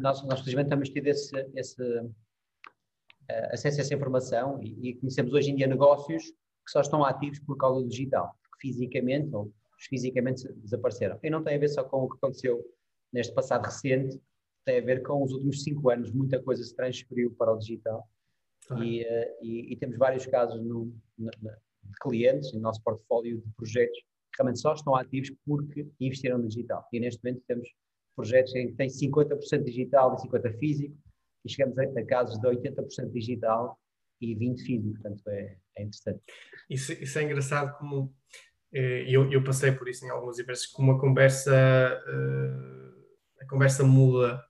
[0.00, 2.14] Nós, nós, felizmente, temos tido esse, esse uh,
[3.52, 7.38] acesso a essa informação e, e, conhecemos hoje em dia negócios que só estão ativos
[7.40, 9.52] por causa do digital, porque fisicamente ou
[9.88, 11.18] fisicamente desapareceram.
[11.22, 12.62] E não tem a ver só com o que aconteceu
[13.12, 14.20] neste passado recente,
[14.64, 18.08] tem a ver com os últimos cinco anos, muita coisa se transferiu para o digital
[18.78, 23.52] e, uh, e, e, temos vários casos no, na, de clientes no nosso portfólio de
[23.56, 26.86] projetos que realmente só estão ativos porque investiram no digital.
[26.92, 27.68] E neste momento temos
[28.14, 30.96] projetos em que tem 50% digital e 50% físico,
[31.44, 33.78] e chegamos a, a casos de 80% digital
[34.20, 36.20] e 20% físico, portanto é, é interessante.
[36.68, 38.14] Isso, isso, é engraçado como
[38.72, 41.52] eh, eu, eu, passei por isso em algumas vezes, como a conversa,
[42.06, 44.49] uh, a conversa muda eh,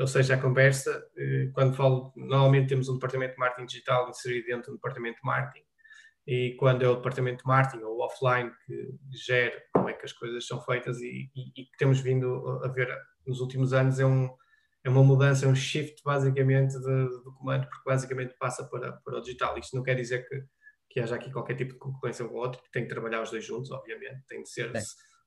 [0.00, 4.46] ou seja, a conversa, eh, quando falo, normalmente temos um departamento de marketing digital inserido
[4.46, 5.64] dentro do departamento de marketing,
[6.26, 8.90] e quando é o departamento de marketing ou offline que
[9.26, 12.68] gera como é que as coisas são feitas e, e, e que temos vindo a
[12.68, 12.94] ver
[13.26, 14.28] nos últimos anos é, um,
[14.84, 19.18] é uma mudança, é um shift basicamente de, do comando, porque basicamente passa para, para
[19.18, 19.58] o digital.
[19.58, 20.44] Isto não quer dizer que,
[20.90, 23.44] que haja aqui qualquer tipo de concorrência com o outro, tem que trabalhar os dois
[23.44, 24.72] juntos, obviamente, tem de ser.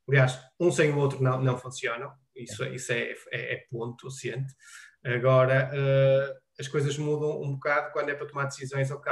[0.08, 4.54] Aliás, um sem o outro não, não funcionam, isso, isso é, é, é ponto ciente.
[5.04, 9.12] Agora, uh, as coisas mudam um bocado quando é para tomar decisões, ok.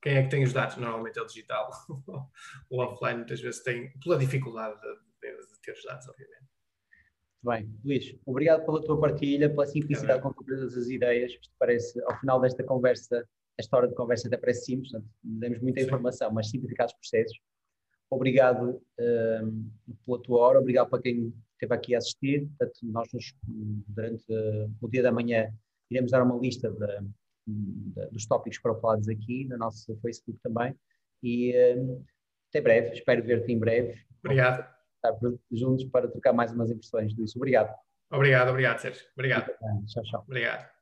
[0.00, 0.76] Quem é que tem os dados?
[0.76, 1.70] Normalmente é o digital.
[2.70, 6.42] o offline muitas vezes tem, pela dificuldade de, de ter os dados, obviamente.
[7.44, 11.32] Bem, Luís, obrigado pela tua partilha, pela simplicidade é com que apresentas as ideias.
[11.32, 13.28] Isto parece, ao final desta conversa,
[13.58, 15.86] esta hora de conversa até parece simples, não demos muita Sim.
[15.86, 17.36] informação, mas simplificar os processos.
[18.14, 19.70] Obrigado um,
[20.04, 22.46] pela tua hora, obrigado para quem esteve aqui a assistir.
[22.58, 23.08] Portanto, nós,
[23.88, 25.52] durante uh, o dia da manhã,
[25.90, 26.86] iremos dar uma lista de,
[27.46, 30.74] de, dos tópicos para falados aqui, no nosso Facebook também.
[31.22, 32.04] E um,
[32.50, 33.98] até breve, espero ver-te em breve.
[34.22, 35.18] Obrigado estar
[35.50, 37.38] juntos para trocar mais umas impressões disso.
[37.38, 37.74] Obrigado.
[38.10, 39.04] Obrigado, obrigado, Sérgio.
[39.16, 39.50] Obrigado.
[39.86, 40.24] Tchau, tchau.
[40.26, 40.81] Obrigado.